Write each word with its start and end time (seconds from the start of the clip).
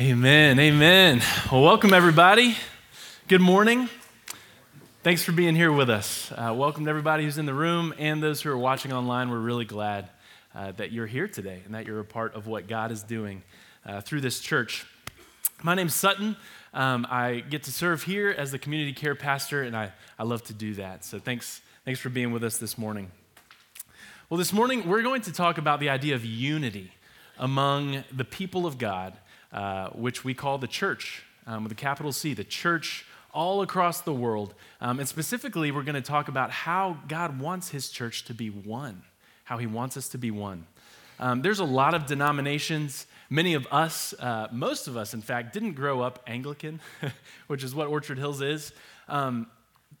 Amen. 0.00 0.60
Amen. 0.60 1.20
Well, 1.50 1.60
welcome, 1.60 1.92
everybody. 1.92 2.54
Good 3.26 3.40
morning. 3.40 3.88
Thanks 5.02 5.24
for 5.24 5.32
being 5.32 5.56
here 5.56 5.72
with 5.72 5.90
us. 5.90 6.30
Uh, 6.30 6.54
welcome 6.56 6.84
to 6.84 6.90
everybody 6.90 7.24
who's 7.24 7.36
in 7.36 7.46
the 7.46 7.54
room 7.54 7.92
and 7.98 8.22
those 8.22 8.40
who 8.40 8.50
are 8.50 8.56
watching 8.56 8.92
online. 8.92 9.28
We're 9.28 9.40
really 9.40 9.64
glad 9.64 10.08
uh, 10.54 10.70
that 10.76 10.92
you're 10.92 11.08
here 11.08 11.26
today 11.26 11.62
and 11.64 11.74
that 11.74 11.84
you're 11.84 11.98
a 11.98 12.04
part 12.04 12.36
of 12.36 12.46
what 12.46 12.68
God 12.68 12.92
is 12.92 13.02
doing 13.02 13.42
uh, 13.84 14.00
through 14.00 14.20
this 14.20 14.38
church. 14.38 14.86
My 15.64 15.74
name's 15.74 15.96
Sutton. 15.96 16.36
Um, 16.72 17.04
I 17.10 17.40
get 17.40 17.64
to 17.64 17.72
serve 17.72 18.04
here 18.04 18.30
as 18.30 18.52
the 18.52 18.58
community 18.60 18.92
care 18.92 19.16
pastor, 19.16 19.64
and 19.64 19.76
I, 19.76 19.90
I 20.16 20.22
love 20.22 20.44
to 20.44 20.52
do 20.52 20.74
that. 20.74 21.04
So 21.04 21.18
thanks, 21.18 21.60
thanks 21.84 21.98
for 21.98 22.08
being 22.08 22.30
with 22.30 22.44
us 22.44 22.58
this 22.58 22.78
morning. 22.78 23.10
Well, 24.30 24.38
this 24.38 24.52
morning 24.52 24.86
we're 24.88 25.02
going 25.02 25.22
to 25.22 25.32
talk 25.32 25.58
about 25.58 25.80
the 25.80 25.88
idea 25.88 26.14
of 26.14 26.24
unity 26.24 26.92
among 27.36 28.04
the 28.12 28.24
people 28.24 28.64
of 28.64 28.78
God 28.78 29.14
uh, 29.52 29.88
which 29.90 30.24
we 30.24 30.34
call 30.34 30.58
the 30.58 30.66
church 30.66 31.24
um, 31.46 31.62
with 31.62 31.72
a 31.72 31.76
capital 31.76 32.12
C, 32.12 32.34
the 32.34 32.44
church 32.44 33.06
all 33.32 33.62
across 33.62 34.00
the 34.00 34.12
world. 34.12 34.54
Um, 34.80 34.98
and 34.98 35.08
specifically, 35.08 35.70
we're 35.70 35.82
going 35.82 35.94
to 35.94 36.00
talk 36.00 36.28
about 36.28 36.50
how 36.50 36.98
God 37.08 37.40
wants 37.40 37.70
his 37.70 37.90
church 37.90 38.24
to 38.24 38.34
be 38.34 38.48
one, 38.50 39.02
how 39.44 39.58
he 39.58 39.66
wants 39.66 39.96
us 39.96 40.08
to 40.10 40.18
be 40.18 40.30
one. 40.30 40.66
Um, 41.20 41.42
there's 41.42 41.58
a 41.58 41.64
lot 41.64 41.94
of 41.94 42.06
denominations. 42.06 43.06
Many 43.30 43.54
of 43.54 43.66
us, 43.70 44.14
uh, 44.20 44.48
most 44.52 44.86
of 44.86 44.96
us, 44.96 45.14
in 45.14 45.20
fact, 45.20 45.52
didn't 45.52 45.72
grow 45.72 46.00
up 46.00 46.22
Anglican, 46.26 46.80
which 47.48 47.64
is 47.64 47.74
what 47.74 47.88
Orchard 47.88 48.18
Hills 48.18 48.40
is. 48.40 48.72
Um, 49.08 49.48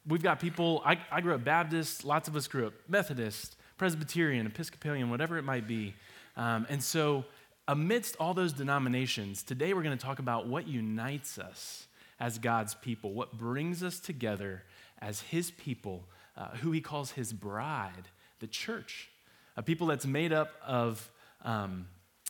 we've 0.06 0.22
got 0.22 0.40
people, 0.40 0.82
I, 0.84 0.98
I 1.10 1.20
grew 1.20 1.34
up 1.34 1.44
Baptist, 1.44 2.04
lots 2.04 2.28
of 2.28 2.36
us 2.36 2.46
grew 2.46 2.68
up 2.68 2.72
Methodist, 2.88 3.56
Presbyterian, 3.76 4.46
Episcopalian, 4.46 5.10
whatever 5.10 5.38
it 5.38 5.44
might 5.44 5.66
be. 5.66 5.94
Um, 6.36 6.66
and 6.68 6.82
so 6.82 7.24
amidst 7.68 8.16
all 8.16 8.32
those 8.32 8.54
denominations, 8.54 9.42
today 9.42 9.74
we're 9.74 9.82
going 9.82 9.96
to 9.96 10.04
talk 10.04 10.18
about 10.18 10.48
what 10.48 10.66
unites 10.66 11.38
us 11.38 11.86
as 12.18 12.38
God's 12.38 12.74
people, 12.74 13.12
what 13.12 13.36
brings 13.36 13.82
us 13.82 14.00
together 14.00 14.64
as 15.00 15.20
His 15.20 15.50
people, 15.50 16.04
uh, 16.36 16.48
who 16.56 16.72
He 16.72 16.80
calls 16.80 17.12
His 17.12 17.32
bride, 17.32 18.08
the 18.40 18.46
church, 18.46 19.10
a 19.56 19.62
people 19.62 19.86
that's 19.86 20.06
made 20.06 20.32
up 20.32 20.52
of 20.66 21.10
um, 21.44 21.86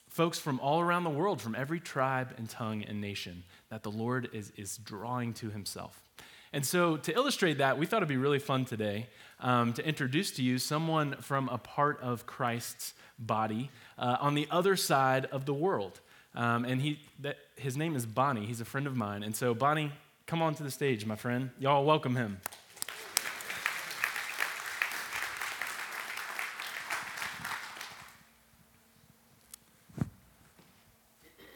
folks 0.08 0.40
from 0.40 0.58
all 0.58 0.80
around 0.80 1.04
the 1.04 1.10
world, 1.10 1.40
from 1.40 1.54
every 1.54 1.78
tribe 1.78 2.34
and 2.36 2.50
tongue 2.50 2.82
and 2.82 3.00
nation 3.00 3.44
that 3.70 3.84
the 3.84 3.90
Lord 3.90 4.28
is, 4.32 4.52
is 4.56 4.76
drawing 4.78 5.32
to 5.34 5.50
Himself. 5.50 6.02
And 6.52 6.64
so, 6.64 6.96
to 6.96 7.14
illustrate 7.14 7.58
that, 7.58 7.78
we 7.78 7.86
thought 7.86 7.98
it'd 7.98 8.08
be 8.08 8.16
really 8.16 8.38
fun 8.38 8.64
today 8.64 9.06
um, 9.40 9.72
to 9.74 9.86
introduce 9.86 10.30
to 10.32 10.42
you 10.42 10.58
someone 10.58 11.16
from 11.20 11.48
a 11.48 11.58
part 11.58 12.00
of 12.00 12.26
Christ's 12.26 12.94
body 13.18 13.70
uh, 13.98 14.16
on 14.20 14.34
the 14.34 14.48
other 14.50 14.76
side 14.76 15.26
of 15.26 15.44
the 15.44 15.54
world. 15.54 16.00
Um, 16.34 16.64
and 16.64 16.80
he, 16.80 17.00
that, 17.20 17.36
his 17.56 17.76
name 17.76 17.96
is 17.96 18.06
Bonnie. 18.06 18.46
He's 18.46 18.60
a 18.60 18.64
friend 18.64 18.86
of 18.86 18.96
mine. 18.96 19.22
And 19.22 19.34
so, 19.34 19.54
Bonnie, 19.54 19.92
come 20.26 20.40
on 20.40 20.54
to 20.54 20.62
the 20.62 20.70
stage, 20.70 21.04
my 21.04 21.16
friend. 21.16 21.50
Y'all 21.58 21.84
welcome 21.84 22.16
him. 22.16 22.40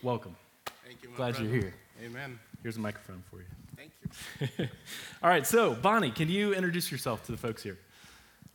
Welcome. 0.03 0.35
Thank 0.85 1.03
you. 1.03 1.11
Glad 1.17 1.35
brother. 1.35 1.45
you're 1.45 1.63
here. 1.63 1.75
Amen. 2.05 2.39
Here's 2.63 2.77
a 2.77 2.81
microphone 2.81 3.23
for 3.31 3.37
you. 3.37 3.45
All 5.23 5.31
right, 5.31 5.47
so 5.47 5.75
Bonnie, 5.75 6.11
can 6.11 6.29
you 6.29 6.55
introduce 6.55 6.91
yourself 6.91 7.25
to 7.27 7.33
the 7.33 7.39
folks 7.39 7.63
here? 7.63 7.79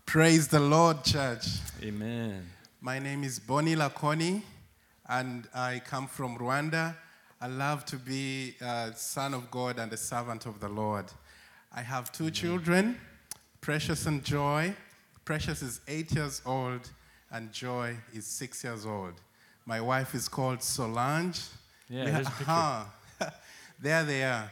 Praise 0.05 0.47
the 0.47 0.59
Lord, 0.59 1.03
church. 1.03 1.45
Amen. 1.83 2.45
My 2.81 2.99
name 2.99 3.23
is 3.23 3.39
Bonnie 3.39 3.75
Lakoni, 3.75 4.41
and 5.09 5.47
I 5.53 5.81
come 5.85 6.07
from 6.07 6.37
Rwanda. 6.37 6.95
I 7.41 7.47
love 7.47 7.85
to 7.85 7.97
be 7.97 8.55
a 8.61 8.93
son 8.95 9.33
of 9.33 9.51
God 9.51 9.79
and 9.79 9.91
a 9.93 9.97
servant 9.97 10.45
of 10.45 10.59
the 10.59 10.69
Lord. 10.69 11.05
I 11.73 11.81
have 11.81 12.11
two 12.11 12.31
children, 12.31 12.97
Precious 13.61 14.05
and 14.05 14.23
Joy. 14.23 14.73
Precious 15.25 15.61
is 15.61 15.81
eight 15.87 16.11
years 16.13 16.41
old, 16.45 16.89
and 17.31 17.51
Joy 17.51 17.97
is 18.13 18.25
six 18.25 18.63
years 18.63 18.85
old. 18.85 19.13
My 19.65 19.81
wife 19.81 20.15
is 20.15 20.27
called 20.27 20.63
Solange. 20.63 21.41
Yeah, 21.89 22.05
there's 22.05 22.27
a 22.27 22.31
picture. 22.31 23.33
there 23.79 24.03
they 24.03 24.23
are. 24.23 24.51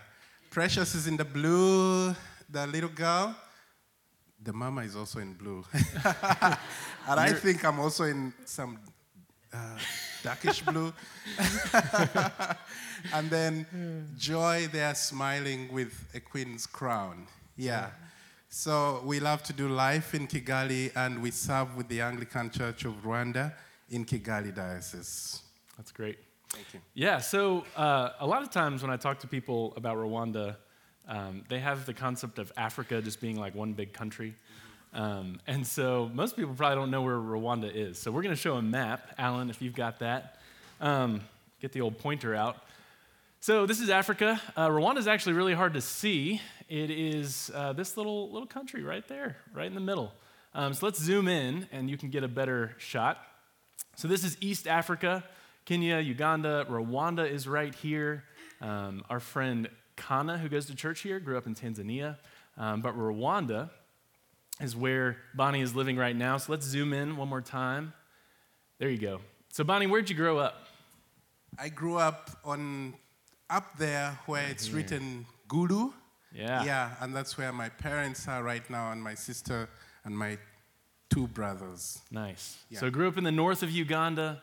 Precious 0.55 0.95
is 0.95 1.05
in 1.05 1.17
the 1.17 1.25
blue, 1.25 2.15
the 2.49 2.65
little 2.65 2.87
girl. 2.87 3.35
The 4.41 4.53
mama 4.53 4.83
is 4.83 4.95
also 4.95 5.19
in 5.19 5.33
blue. 5.33 5.65
and 5.73 7.19
I 7.19 7.33
think 7.33 7.65
I'm 7.65 7.77
also 7.77 8.05
in 8.05 8.33
some 8.45 8.79
uh, 9.53 9.77
darkish 10.23 10.61
blue. 10.61 10.93
and 13.13 13.29
then 13.29 14.07
Joy, 14.17 14.69
they 14.71 14.81
are 14.81 14.95
smiling 14.95 15.73
with 15.73 15.93
a 16.13 16.21
queen's 16.21 16.65
crown. 16.65 17.27
Yeah. 17.57 17.89
So 18.47 19.01
we 19.03 19.19
love 19.19 19.43
to 19.43 19.51
do 19.51 19.67
life 19.67 20.15
in 20.15 20.25
Kigali 20.25 20.89
and 20.95 21.21
we 21.21 21.31
serve 21.31 21.75
with 21.75 21.89
the 21.89 21.99
Anglican 21.99 22.49
Church 22.49 22.85
of 22.85 22.93
Rwanda 23.03 23.51
in 23.89 24.05
Kigali 24.05 24.55
Diocese. 24.55 25.41
That's 25.75 25.91
great. 25.91 26.17
Thank 26.49 26.73
you. 26.73 26.79
Yeah, 26.93 27.19
so 27.19 27.65
uh, 27.75 28.11
a 28.19 28.27
lot 28.27 28.43
of 28.43 28.51
times 28.51 28.81
when 28.81 28.91
I 28.91 28.97
talk 28.97 29.19
to 29.19 29.27
people 29.27 29.73
about 29.75 29.97
Rwanda, 29.97 30.55
um, 31.07 31.43
they 31.49 31.59
have 31.59 31.85
the 31.85 31.93
concept 31.93 32.39
of 32.39 32.51
Africa 32.57 33.01
just 33.01 33.19
being 33.19 33.39
like 33.39 33.55
one 33.55 33.73
big 33.73 33.93
country. 33.93 34.35
Um, 34.93 35.39
and 35.45 35.67
so 35.67 36.09
most 36.13 36.37
people 36.37 36.53
probably 36.53 36.77
don't 36.77 36.91
know 36.91 37.01
where 37.01 37.17
Rwanda 37.17 37.69
is. 37.73 37.99
So 37.99 38.11
we're 38.11 38.21
going 38.21 38.35
to 38.35 38.41
show 38.41 38.55
a 38.55 38.61
map. 38.61 39.13
Alan, 39.17 39.49
if 39.49 39.61
you've 39.61 39.75
got 39.75 39.99
that, 39.99 40.39
um, 40.79 41.21
get 41.59 41.73
the 41.73 41.81
old 41.81 41.99
pointer 41.99 42.33
out. 42.33 42.57
So 43.41 43.65
this 43.65 43.79
is 43.81 43.89
Africa. 43.89 44.41
Uh, 44.55 44.69
Rwanda 44.69 44.97
is 44.97 45.07
actually 45.07 45.33
really 45.33 45.53
hard 45.53 45.73
to 45.73 45.81
see. 45.81 46.41
It 46.69 46.89
is 46.89 47.51
uh, 47.53 47.73
this 47.73 47.95
little 47.97 48.31
little 48.31 48.47
country 48.47 48.81
right 48.81 49.07
there, 49.07 49.37
right 49.53 49.67
in 49.67 49.75
the 49.75 49.81
middle. 49.81 50.13
Um, 50.55 50.73
so 50.73 50.85
let's 50.87 50.99
zoom 50.99 51.27
in, 51.27 51.67
and 51.71 51.89
you 51.89 51.97
can 51.97 52.09
get 52.09 52.23
a 52.23 52.27
better 52.27 52.73
shot. 52.77 53.19
So 53.97 54.07
this 54.07 54.23
is 54.23 54.37
East 54.41 54.67
Africa, 54.67 55.23
Kenya, 55.65 55.99
Uganda, 55.99 56.65
Rwanda 56.69 57.29
is 57.29 57.47
right 57.47 57.73
here. 57.73 58.23
Um, 58.61 59.03
our 59.09 59.19
friend 59.19 59.67
Kana, 59.95 60.37
who 60.37 60.47
goes 60.47 60.67
to 60.67 60.75
church 60.75 61.01
here, 61.01 61.19
grew 61.19 61.37
up 61.37 61.47
in 61.47 61.55
Tanzania, 61.55 62.17
um, 62.57 62.81
but 62.81 62.95
Rwanda 62.95 63.69
is 64.61 64.75
where 64.75 65.17
Bonnie 65.33 65.61
is 65.61 65.75
living 65.75 65.97
right 65.97 66.15
now. 66.15 66.37
So 66.37 66.51
let's 66.51 66.65
zoom 66.65 66.93
in 66.93 67.17
one 67.17 67.27
more 67.27 67.41
time. 67.41 67.93
There 68.77 68.89
you 68.89 68.97
go. 68.97 69.21
So 69.51 69.63
Bonnie, 69.63 69.87
where'd 69.87 70.09
you 70.09 70.15
grow 70.15 70.37
up? 70.37 70.67
I 71.57 71.69
grew 71.69 71.97
up 71.97 72.29
on 72.43 72.93
up 73.49 73.77
there 73.77 74.19
where 74.25 74.47
it's 74.47 74.69
written 74.69 75.25
Gulu. 75.47 75.93
Yeah. 76.33 76.63
Yeah, 76.63 76.91
and 76.99 77.15
that's 77.15 77.37
where 77.37 77.51
my 77.53 77.69
parents 77.69 78.27
are 78.27 78.43
right 78.43 78.69
now, 78.69 78.91
and 78.91 79.01
my 79.01 79.15
sister 79.15 79.69
and 80.03 80.17
my 80.17 80.37
two 81.09 81.27
brothers. 81.27 82.01
Nice. 82.11 82.57
Yeah. 82.69 82.79
So 82.79 82.89
grew 82.89 83.07
up 83.07 83.17
in 83.17 83.23
the 83.23 83.31
north 83.31 83.63
of 83.63 83.71
Uganda, 83.71 84.41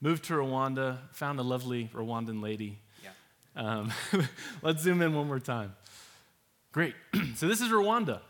moved 0.00 0.24
to 0.24 0.34
Rwanda, 0.34 0.98
found 1.12 1.38
a 1.40 1.42
lovely 1.42 1.90
Rwandan 1.94 2.42
lady. 2.42 2.78
Yeah. 3.02 3.10
Um, 3.56 3.92
let's 4.62 4.82
zoom 4.82 5.02
in 5.02 5.14
one 5.14 5.26
more 5.26 5.40
time. 5.40 5.74
Great. 6.72 6.94
so 7.36 7.48
this 7.48 7.60
is 7.60 7.68
Rwanda. 7.68 8.20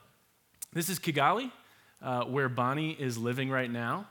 This 0.73 0.89
is 0.89 0.99
Kigali, 0.99 1.51
uh, 2.03 2.25
where 2.25 2.49
Bonnie 2.49 2.93
is 2.93 3.19
living 3.19 3.51
right 3.51 3.71
now. 3.71 4.06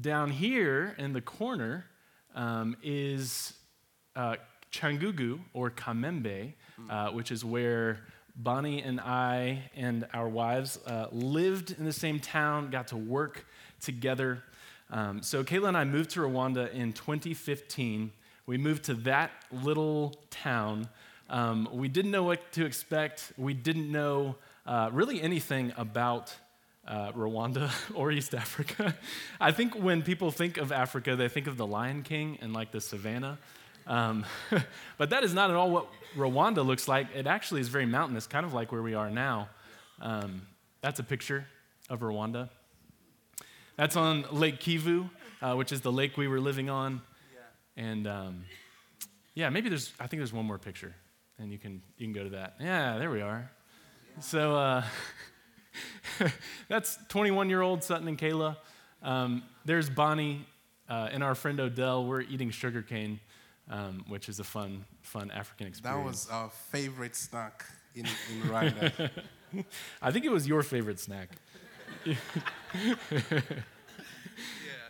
Down 0.00 0.30
here 0.30 0.94
in 0.98 1.12
the 1.12 1.20
corner 1.20 1.86
um, 2.34 2.76
is 2.82 3.54
uh, 4.16 4.36
Cyangugu 4.72 5.40
or 5.54 5.70
Kamembe, 5.70 6.54
uh, 6.90 7.08
which 7.10 7.30
is 7.30 7.44
where 7.44 8.00
Bonnie 8.36 8.82
and 8.82 9.00
I 9.00 9.70
and 9.74 10.06
our 10.14 10.28
wives 10.28 10.78
uh, 10.86 11.06
lived 11.10 11.72
in 11.76 11.84
the 11.84 11.92
same 11.92 12.20
town, 12.20 12.70
got 12.70 12.88
to 12.88 12.96
work 12.96 13.44
together. 13.80 14.42
Um, 14.90 15.22
so 15.22 15.44
Kayla 15.44 15.68
and 15.68 15.76
I 15.76 15.84
moved 15.84 16.10
to 16.10 16.20
Rwanda 16.20 16.72
in 16.72 16.92
2015. 16.92 18.10
We 18.46 18.56
moved 18.56 18.84
to 18.84 18.94
that 18.94 19.30
little 19.52 20.14
town. 20.30 20.88
Um, 21.28 21.68
we 21.72 21.88
didn't 21.88 22.10
know 22.10 22.22
what 22.22 22.52
to 22.52 22.64
expect. 22.64 23.32
We 23.36 23.52
didn't 23.52 23.92
know 23.92 24.36
uh, 24.66 24.90
really 24.92 25.20
anything 25.20 25.72
about 25.76 26.34
uh, 26.86 27.12
Rwanda 27.12 27.70
or 27.94 28.10
East 28.10 28.34
Africa. 28.34 28.96
I 29.40 29.52
think 29.52 29.74
when 29.74 30.02
people 30.02 30.30
think 30.30 30.56
of 30.56 30.72
Africa, 30.72 31.16
they 31.16 31.28
think 31.28 31.46
of 31.46 31.56
the 31.56 31.66
Lion 31.66 32.02
King 32.02 32.38
and 32.40 32.52
like 32.52 32.70
the 32.70 32.80
savannah. 32.80 33.38
Um, 33.86 34.24
but 34.98 35.10
that 35.10 35.24
is 35.24 35.34
not 35.34 35.50
at 35.50 35.56
all 35.56 35.70
what 35.70 35.86
Rwanda 36.16 36.64
looks 36.64 36.88
like. 36.88 37.08
It 37.14 37.26
actually 37.26 37.60
is 37.60 37.68
very 37.68 37.86
mountainous, 37.86 38.26
kind 38.26 38.46
of 38.46 38.54
like 38.54 38.72
where 38.72 38.82
we 38.82 38.94
are 38.94 39.10
now. 39.10 39.48
Um, 40.00 40.42
that's 40.80 41.00
a 41.00 41.04
picture 41.04 41.46
of 41.90 42.00
Rwanda. 42.00 42.48
That's 43.78 43.94
on 43.94 44.24
Lake 44.32 44.58
Kivu, 44.58 45.08
uh, 45.40 45.54
which 45.54 45.70
is 45.70 45.80
the 45.82 45.92
lake 45.92 46.16
we 46.16 46.26
were 46.26 46.40
living 46.40 46.68
on. 46.68 47.00
And 47.76 48.08
um, 48.08 48.44
yeah, 49.34 49.50
maybe 49.50 49.68
there's, 49.68 49.92
I 50.00 50.08
think 50.08 50.18
there's 50.18 50.32
one 50.32 50.44
more 50.44 50.58
picture, 50.58 50.96
and 51.38 51.52
you 51.52 51.58
can, 51.58 51.80
you 51.96 52.06
can 52.06 52.12
go 52.12 52.24
to 52.24 52.30
that. 52.30 52.56
Yeah, 52.58 52.98
there 52.98 53.08
we 53.08 53.22
are. 53.22 53.50
So 54.20 54.56
uh, 54.56 54.84
that's 56.68 56.98
21 57.08 57.48
year 57.48 57.62
old 57.62 57.84
Sutton 57.84 58.08
and 58.08 58.18
Kayla. 58.18 58.56
Um, 59.00 59.44
there's 59.64 59.88
Bonnie 59.88 60.44
uh, 60.88 61.10
and 61.12 61.22
our 61.22 61.36
friend 61.36 61.60
Odell. 61.60 62.04
We're 62.04 62.22
eating 62.22 62.50
sugarcane 62.50 63.20
um, 63.70 64.04
which 64.08 64.28
is 64.28 64.40
a 64.40 64.44
fun, 64.44 64.84
fun 65.02 65.30
African 65.30 65.66
experience. 65.66 66.02
That 66.02 66.06
was 66.06 66.28
our 66.30 66.50
favorite 66.50 67.14
snack 67.14 67.64
in, 67.94 68.06
in 68.06 68.42
Rwanda. 68.48 69.10
I 70.02 70.10
think 70.10 70.24
it 70.24 70.30
was 70.30 70.46
your 70.46 70.62
favorite 70.62 71.00
snack. 71.00 71.30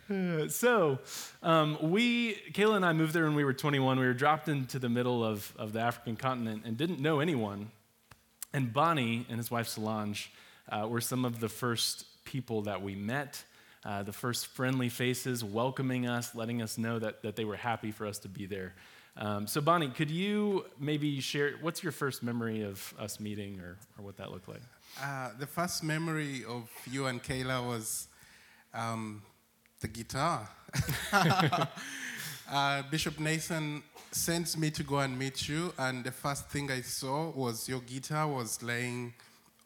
Uh, 0.09 0.47
so, 0.47 0.97
um, 1.43 1.77
we, 1.81 2.33
Kayla 2.53 2.77
and 2.77 2.83
I 2.85 2.93
moved 2.93 3.13
there 3.13 3.25
when 3.25 3.35
we 3.35 3.43
were 3.43 3.53
21. 3.53 3.99
We 3.99 4.07
were 4.07 4.13
dropped 4.13 4.49
into 4.49 4.79
the 4.79 4.89
middle 4.89 5.23
of, 5.23 5.53
of 5.55 5.71
the 5.71 5.81
African 5.81 6.15
continent 6.15 6.63
and 6.65 6.75
didn't 6.75 6.99
know 6.99 7.19
anyone. 7.19 7.69
And 8.51 8.73
Bonnie 8.73 9.27
and 9.29 9.37
his 9.37 9.51
wife 9.51 9.67
Solange 9.67 10.31
uh, 10.67 10.87
were 10.87 11.01
some 11.01 11.25
of 11.25 11.39
the 11.39 11.49
first 11.49 12.05
people 12.25 12.63
that 12.63 12.81
we 12.81 12.95
met, 12.95 13.43
uh, 13.85 14.01
the 14.01 14.11
first 14.11 14.47
friendly 14.47 14.89
faces 14.89 15.43
welcoming 15.43 16.07
us, 16.07 16.33
letting 16.33 16.61
us 16.61 16.79
know 16.79 16.97
that, 16.97 17.21
that 17.21 17.35
they 17.35 17.45
were 17.45 17.55
happy 17.55 17.91
for 17.91 18.07
us 18.07 18.17
to 18.19 18.27
be 18.27 18.47
there. 18.47 18.73
Um, 19.15 19.47
so, 19.47 19.61
Bonnie, 19.61 19.89
could 19.89 20.09
you 20.09 20.65
maybe 20.79 21.19
share 21.19 21.53
what's 21.61 21.83
your 21.83 21.91
first 21.91 22.23
memory 22.23 22.63
of 22.63 22.93
us 22.97 23.19
meeting 23.19 23.59
or, 23.59 23.77
or 23.97 24.05
what 24.05 24.17
that 24.17 24.31
looked 24.31 24.47
like? 24.47 24.61
Uh, 25.01 25.29
the 25.39 25.47
first 25.47 25.83
memory 25.83 26.43
of 26.47 26.69
you 26.89 27.05
and 27.05 27.21
Kayla 27.23 27.65
was 27.65 28.07
um, 28.73 29.21
the 29.79 29.87
guitar. 29.87 30.49
uh, 32.51 32.83
Bishop 32.91 33.19
Nathan 33.19 33.83
sent 34.11 34.57
me 34.57 34.71
to 34.71 34.83
go 34.83 34.99
and 34.99 35.17
meet 35.17 35.47
you, 35.47 35.73
and 35.77 36.03
the 36.03 36.11
first 36.11 36.49
thing 36.49 36.71
I 36.71 36.81
saw 36.81 37.29
was 37.31 37.69
your 37.69 37.81
guitar 37.81 38.27
was 38.27 38.61
laying 38.61 39.13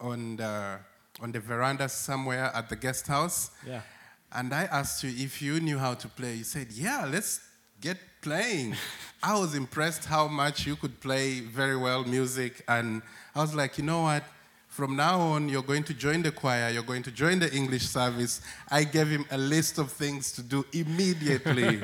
on 0.00 0.36
the, 0.36 0.78
on 1.20 1.32
the 1.32 1.40
veranda 1.40 1.88
somewhere 1.88 2.50
at 2.54 2.68
the 2.68 2.76
guest 2.76 3.06
house. 3.06 3.50
Yeah. 3.66 3.80
And 4.32 4.52
I 4.52 4.64
asked 4.64 5.04
you 5.04 5.10
if 5.10 5.40
you 5.40 5.60
knew 5.60 5.78
how 5.78 5.94
to 5.94 6.08
play. 6.08 6.34
You 6.34 6.44
said, 6.44 6.72
Yeah, 6.72 7.06
let's 7.08 7.40
get 7.80 7.98
playing. 8.20 8.74
I 9.22 9.38
was 9.38 9.54
impressed 9.54 10.04
how 10.04 10.26
much 10.26 10.66
you 10.66 10.76
could 10.76 11.00
play 11.00 11.40
very 11.40 11.76
well 11.76 12.04
music. 12.04 12.64
And 12.66 13.02
I 13.34 13.40
was 13.40 13.54
like, 13.54 13.78
You 13.78 13.84
know 13.84 14.02
what? 14.02 14.24
From 14.74 14.96
now 14.96 15.20
on, 15.20 15.48
you're 15.48 15.62
going 15.62 15.84
to 15.84 15.94
join 15.94 16.20
the 16.22 16.32
choir, 16.32 16.68
you're 16.68 16.82
going 16.82 17.04
to 17.04 17.12
join 17.12 17.38
the 17.38 17.48
English 17.54 17.86
service. 17.86 18.40
I 18.68 18.82
gave 18.82 19.06
him 19.06 19.24
a 19.30 19.38
list 19.38 19.78
of 19.78 19.92
things 19.92 20.32
to 20.32 20.42
do 20.42 20.66
immediately. 20.72 21.80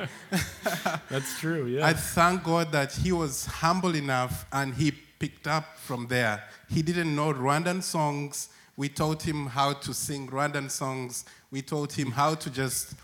That's 1.09 1.39
true, 1.39 1.67
yeah. 1.67 1.87
I 1.87 1.93
thank 1.93 2.43
God 2.43 2.73
that 2.73 2.91
he 2.93 3.13
was 3.13 3.47
humble 3.47 3.95
enough 3.95 4.45
and 4.53 4.75
he 4.75 4.91
picked 5.21 5.47
up 5.47 5.79
from 5.79 6.09
there. 6.09 6.43
He 6.69 6.83
didn't 6.83 7.15
know 7.15 7.33
Rwandan 7.33 7.81
songs. 7.85 8.49
We 8.77 8.89
taught 8.89 9.23
him 9.23 9.47
how 9.47 9.75
to 9.75 9.95
sing 9.95 10.27
Rwandan 10.27 10.69
songs. 10.69 11.25
We 11.53 11.63
taught 11.63 11.93
him 11.97 12.11
how 12.11 12.35
to 12.35 12.51
just 12.51 12.95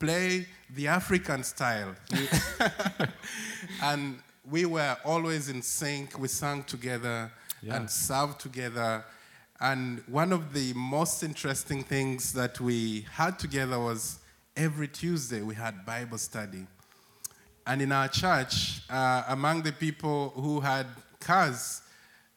play 0.00 0.48
the 0.74 0.88
African 0.88 1.44
style. 1.44 1.94
and 3.84 4.18
we 4.50 4.64
were 4.64 4.96
always 5.04 5.48
in 5.48 5.62
sync. 5.62 6.18
We 6.18 6.26
sang 6.26 6.64
together 6.64 7.30
Yeah. 7.62 7.76
and 7.76 7.88
served 7.88 8.40
together. 8.40 9.04
And 9.60 10.02
one 10.06 10.32
of 10.32 10.52
the 10.52 10.72
most 10.74 11.22
interesting 11.22 11.82
things 11.82 12.32
that 12.34 12.60
we 12.60 13.06
had 13.12 13.38
together 13.38 13.80
was 13.80 14.20
every 14.56 14.86
Tuesday 14.86 15.42
we 15.42 15.56
had 15.56 15.84
Bible 15.84 16.18
study. 16.18 16.66
And 17.66 17.82
in 17.82 17.90
our 17.90 18.08
church, 18.08 18.82
uh, 18.88 19.24
among 19.28 19.62
the 19.62 19.72
people 19.72 20.30
who 20.36 20.60
had 20.60 20.86
cars, 21.20 21.82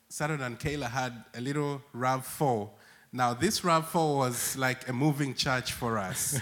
Sarah 0.09 0.37
and 0.41 0.59
Kayla 0.59 0.89
had 0.89 1.13
a 1.35 1.41
little 1.41 1.81
RAV4. 1.95 2.69
Now, 3.13 3.33
this 3.33 3.61
RAV4 3.61 4.17
was 4.17 4.57
like 4.57 4.89
a 4.89 4.93
moving 4.93 5.35
church 5.35 5.73
for 5.73 5.97
us. 5.97 6.39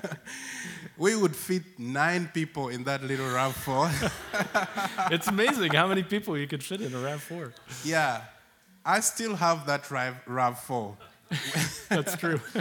we 0.98 1.16
would 1.16 1.34
fit 1.34 1.62
nine 1.78 2.30
people 2.32 2.68
in 2.68 2.84
that 2.84 3.02
little 3.02 3.26
RAV4. 3.26 5.10
it's 5.12 5.26
amazing 5.26 5.72
how 5.72 5.86
many 5.86 6.02
people 6.02 6.38
you 6.38 6.46
could 6.46 6.62
fit 6.62 6.82
in 6.82 6.94
a 6.94 6.98
RAV4. 6.98 7.52
yeah, 7.84 8.22
I 8.84 9.00
still 9.00 9.36
have 9.36 9.66
that 9.66 9.90
RAV- 9.90 10.24
RAV4. 10.26 10.96
That's 11.88 12.16
true. 12.16 12.40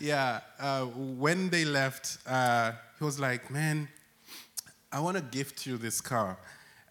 Yeah, 0.00 0.40
uh, 0.60 0.84
when 0.84 1.48
they 1.48 1.64
left, 1.64 2.18
uh, 2.26 2.72
he 2.98 3.04
was 3.04 3.18
like, 3.18 3.50
Man, 3.50 3.88
I 4.92 5.00
want 5.00 5.16
to 5.16 5.22
gift 5.22 5.66
you 5.66 5.78
this 5.78 6.02
car. 6.02 6.36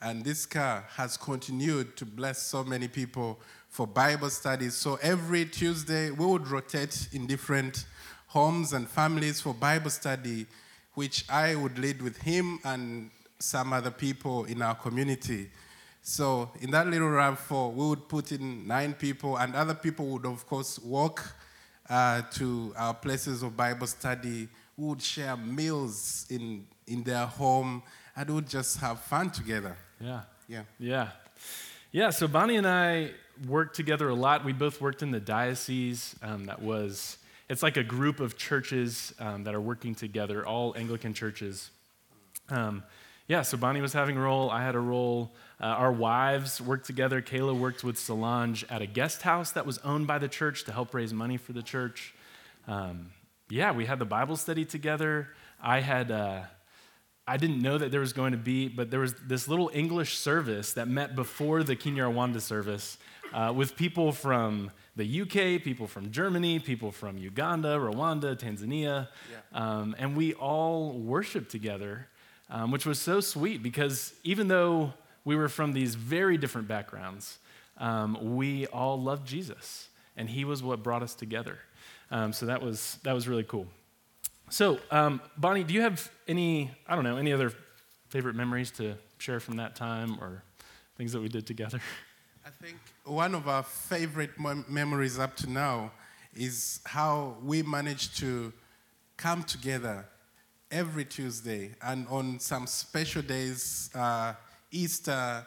And 0.01 0.23
this 0.25 0.47
car 0.47 0.85
has 0.95 1.15
continued 1.15 1.95
to 1.97 2.05
bless 2.05 2.41
so 2.41 2.63
many 2.63 2.87
people 2.87 3.39
for 3.69 3.85
Bible 3.85 4.31
studies. 4.31 4.73
So 4.73 4.97
every 5.01 5.45
Tuesday, 5.45 6.09
we 6.09 6.25
would 6.25 6.47
rotate 6.47 7.07
in 7.13 7.27
different 7.27 7.85
homes 8.27 8.73
and 8.73 8.89
families 8.89 9.41
for 9.41 9.53
Bible 9.53 9.91
study, 9.91 10.47
which 10.95 11.25
I 11.29 11.55
would 11.55 11.77
lead 11.77 12.01
with 12.01 12.17
him 12.17 12.59
and 12.65 13.11
some 13.37 13.73
other 13.73 13.91
people 13.91 14.45
in 14.45 14.61
our 14.63 14.75
community. 14.75 15.51
So 16.05 16.51
in 16.59 16.69
that 16.71 16.87
little 16.87 17.07
RAV4, 17.07 17.73
we 17.73 17.87
would 17.87 18.09
put 18.09 18.33
in 18.33 18.67
nine 18.67 18.93
people, 18.93 19.37
and 19.37 19.55
other 19.55 19.73
people 19.73 20.05
would, 20.07 20.25
of 20.25 20.45
course, 20.45 20.77
walk 20.79 21.33
uh, 21.89 22.23
to 22.33 22.73
our 22.75 22.93
places 22.93 23.41
of 23.41 23.55
Bible 23.55 23.87
study. 23.87 24.49
We 24.75 24.87
would 24.87 25.01
share 25.01 25.37
meals 25.37 26.25
in, 26.29 26.67
in 26.87 27.03
their 27.03 27.25
home, 27.25 27.83
and 28.17 28.27
we 28.27 28.35
would 28.35 28.49
just 28.49 28.79
have 28.79 28.99
fun 28.99 29.31
together. 29.31 29.77
Yeah. 30.01 30.23
Yeah. 30.49 30.63
Yeah. 30.77 31.07
Yeah, 31.93 32.09
so 32.09 32.27
Bonnie 32.27 32.57
and 32.57 32.67
I 32.67 33.11
worked 33.47 33.75
together 33.75 34.09
a 34.09 34.15
lot. 34.15 34.43
We 34.43 34.51
both 34.51 34.81
worked 34.81 35.03
in 35.03 35.11
the 35.11 35.21
diocese 35.21 36.15
um, 36.21 36.47
that 36.47 36.61
was, 36.61 37.17
it's 37.49 37.63
like 37.63 37.77
a 37.77 37.83
group 37.83 38.19
of 38.19 38.35
churches 38.37 39.13
um, 39.19 39.45
that 39.45 39.55
are 39.55 39.61
working 39.61 39.95
together, 39.95 40.45
all 40.45 40.75
Anglican 40.75 41.13
churches. 41.13 41.69
Um, 42.49 42.83
yeah, 43.29 43.41
so 43.41 43.55
Bonnie 43.55 43.79
was 43.79 43.93
having 43.93 44.17
a 44.17 44.21
role, 44.21 44.49
I 44.49 44.63
had 44.65 44.75
a 44.75 44.79
role. 44.79 45.31
Uh, 45.61 45.65
our 45.65 45.91
wives 45.91 46.59
worked 46.59 46.85
together. 46.85 47.21
Kayla 47.21 47.57
worked 47.57 47.83
with 47.83 47.97
Solange 47.97 48.65
at 48.69 48.81
a 48.81 48.85
guest 48.85 49.21
house 49.21 49.51
that 49.51 49.65
was 49.65 49.77
owned 49.79 50.07
by 50.07 50.17
the 50.17 50.27
church 50.27 50.63
to 50.65 50.71
help 50.71 50.93
raise 50.93 51.13
money 51.13 51.37
for 51.37 51.53
the 51.53 51.63
church. 51.63 52.13
Um, 52.67 53.11
yeah, 53.49 53.71
we 53.71 53.85
had 53.85 53.99
the 53.99 54.05
Bible 54.05 54.35
study 54.35 54.65
together. 54.65 55.29
I 55.61 55.79
had. 55.79 56.11
Uh, 56.11 56.41
I 57.25 57.37
didn't 57.37 57.61
know 57.61 57.77
that 57.77 57.89
there 57.89 58.01
was 58.01 58.11
going 58.11 58.33
to 58.33 58.37
be, 58.37 58.67
but 58.67 58.91
there 58.91 58.99
was 58.99 59.13
this 59.13 59.47
little 59.47 59.71
English 59.73 60.17
service 60.17 60.73
that 60.73 60.89
met 60.89 61.15
before 61.15 61.63
the 61.63 61.73
Kinyarwanda 61.73 62.41
service 62.41 62.97
uh, 63.33 63.53
with 63.55 63.77
people 63.77 64.11
from 64.11 64.71
the 64.97 65.21
UK, 65.21 65.63
people 65.63 65.87
from 65.87 66.11
Germany, 66.11 66.59
people 66.59 66.91
from 66.91 67.17
Uganda, 67.17 67.77
Rwanda, 67.79 68.37
Tanzania. 68.37 69.07
Um, 69.53 69.95
and 69.97 70.17
we 70.17 70.33
all 70.33 70.91
worshiped 70.91 71.49
together, 71.49 72.09
um, 72.49 72.71
which 72.71 72.85
was 72.85 72.99
so 72.99 73.21
sweet 73.21 73.63
because 73.63 74.13
even 74.23 74.49
though 74.49 74.93
we 75.25 75.35
were 75.35 75.49
from 75.49 75.73
these 75.73 75.95
very 75.95 76.37
different 76.37 76.67
backgrounds, 76.67 77.39
um, 77.77 78.35
we 78.35 78.67
all 78.67 79.01
loved 79.01 79.27
Jesus. 79.27 79.89
And 80.15 80.29
he 80.29 80.45
was 80.45 80.61
what 80.61 80.83
brought 80.83 81.01
us 81.01 81.15
together. 81.15 81.57
Um, 82.11 82.33
so 82.33 82.45
that 82.45 82.61
was, 82.61 82.99
that 83.03 83.13
was 83.13 83.27
really 83.27 83.43
cool. 83.43 83.67
So, 84.49 84.79
um, 84.91 85.21
Bonnie, 85.37 85.63
do 85.63 85.73
you 85.73 85.81
have 85.81 86.11
any, 86.27 86.71
I 86.87 86.95
don't 86.95 87.03
know, 87.03 87.17
any 87.17 87.33
other 87.33 87.51
favorite 88.09 88.35
memories 88.35 88.69
to 88.71 88.95
share 89.17 89.39
from 89.39 89.57
that 89.57 89.75
time 89.75 90.17
or 90.21 90.43
things 90.95 91.13
that 91.13 91.21
we 91.21 91.29
did 91.29 91.47
together? 91.47 91.79
I 92.45 92.49
think 92.49 92.77
one 93.05 93.33
of 93.33 93.47
our 93.47 93.63
favorite 93.63 94.37
mem- 94.37 94.65
memories 94.67 95.17
up 95.17 95.35
to 95.37 95.49
now 95.49 95.91
is 96.35 96.81
how 96.85 97.37
we 97.43 97.63
managed 97.63 98.17
to 98.19 98.53
come 99.17 99.43
together 99.43 100.05
every 100.69 101.05
Tuesday, 101.05 101.71
and 101.81 102.07
on 102.09 102.39
some 102.39 102.67
special 102.67 103.21
days, 103.21 103.89
uh, 103.95 104.33
Easter, 104.73 105.45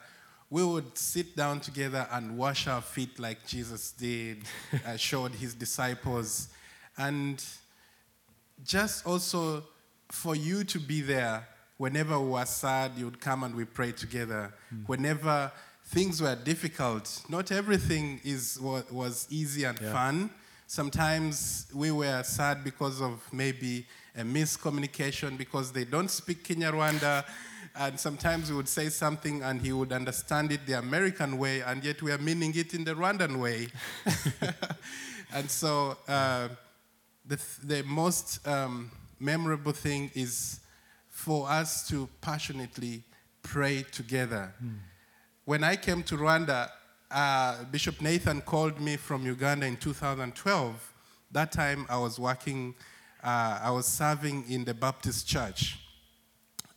we 0.49 0.64
would 0.64 0.97
sit 0.97 1.37
down 1.37 1.61
together 1.61 2.06
and 2.12 2.38
wash 2.38 2.66
our 2.68 2.80
feet 2.80 3.18
like 3.18 3.47
Jesus 3.47 3.92
did, 3.92 4.45
uh, 4.87 4.97
showed 4.97 5.33
his 5.33 5.54
disciples, 5.54 6.49
and 6.97 7.45
just 8.64 9.06
also 9.06 9.64
for 10.11 10.35
you 10.37 10.64
to 10.64 10.78
be 10.78 11.00
there 11.00 11.47
whenever 11.78 12.18
we 12.18 12.30
were 12.30 12.45
sad 12.47 12.92
you 12.97 13.04
would 13.04 13.21
come 13.21 13.42
and 13.45 13.54
we 13.54 13.64
pray 13.64 13.92
together. 13.92 14.54
Whenever 14.87 15.52
things 15.87 16.21
were 16.23 16.35
difficult 16.37 17.23
not 17.28 17.52
everything 17.52 18.21
is 18.25 18.59
was 18.61 19.26
easy 19.30 19.64
and 19.64 19.78
Yeah. 19.80 19.92
fun. 19.92 20.30
Sometimes 20.68 21.66
we 21.75 21.90
were 21.90 22.23
sad 22.23 22.64
because 22.64 23.00
of 23.00 23.21
maybe 23.33 23.87
a 24.16 24.23
miscommunication 24.23 25.37
because 25.37 25.71
they 25.73 25.85
don't 25.85 26.11
speak 26.11 26.42
kinyarwanda 26.45 27.25
and 27.78 27.99
sometimes 27.99 28.50
we 28.50 28.56
would 28.56 28.68
say 28.68 28.88
something 28.88 29.42
and 29.42 29.61
he 29.61 29.73
would 29.73 29.92
understand 29.92 30.50
it 30.52 30.64
the 30.66 30.75
american 30.78 31.38
way 31.38 31.61
and 31.61 31.85
yet 31.85 32.00
we 32.02 32.11
are 32.11 32.18
meaning 32.18 32.52
it 32.56 32.75
in 32.75 32.85
the 32.85 32.95
rwandan 32.95 33.38
way 33.38 33.68
and 35.35 35.50
so 35.50 35.97
uh, 36.09 36.49
the, 37.26 37.40
the 37.64 37.83
most 37.83 38.47
um, 38.47 38.90
memorable 39.18 39.73
thing 39.73 40.11
is 40.14 40.61
for 41.09 41.49
us 41.49 41.88
to 41.88 42.09
passionately 42.21 43.02
pray 43.42 43.85
together. 43.90 44.52
When 45.45 45.64
I 45.64 45.76
came 45.76 46.02
to 46.04 46.16
Rwanda, 46.16 46.68
uh, 47.11 47.64
Bishop 47.64 48.00
Nathan 48.00 48.40
called 48.40 48.80
me 48.80 48.97
from 48.97 49.25
Uganda 49.25 49.66
in 49.66 49.76
2012. 49.76 50.95
That 51.33 51.52
time 51.52 51.87
I 51.88 51.97
was 51.99 52.18
working, 52.18 52.75
uh, 53.23 53.61
I 53.62 53.71
was 53.71 53.87
serving 53.87 54.50
in 54.50 54.64
the 54.64 54.75
Baptist 54.75 55.26
church. 55.26 55.78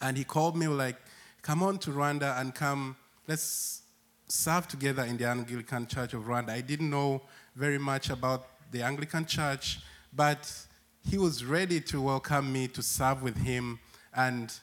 And 0.02 0.18
he 0.18 0.24
called 0.24 0.56
me 0.56 0.68
like, 0.68 0.98
come 1.42 1.64
on 1.64 1.78
to 1.80 1.92
Rwanda 1.92 2.40
and 2.40 2.54
come, 2.54 2.96
let's 3.28 3.82
serve 4.28 4.68
together 4.68 5.04
in 5.04 5.18
the 5.18 5.28
Anglican 5.28 5.88
Church 5.88 6.14
of 6.14 6.24
Rwanda. 6.24 6.50
I 6.50 6.62
didn't 6.62 6.90
know 6.90 7.22
very 7.56 7.78
much 7.78 8.10
about 8.10 8.48
the 8.72 8.82
Anglican 8.84 9.26
Church, 9.26 9.80
but 10.14 10.52
he 11.10 11.18
was 11.18 11.44
ready 11.44 11.82
to 11.82 12.02
welcome 12.02 12.52
me 12.52 12.68
to 12.70 12.84
serve 12.84 13.24
with 13.24 13.38
him. 13.38 13.80
And 14.14 14.54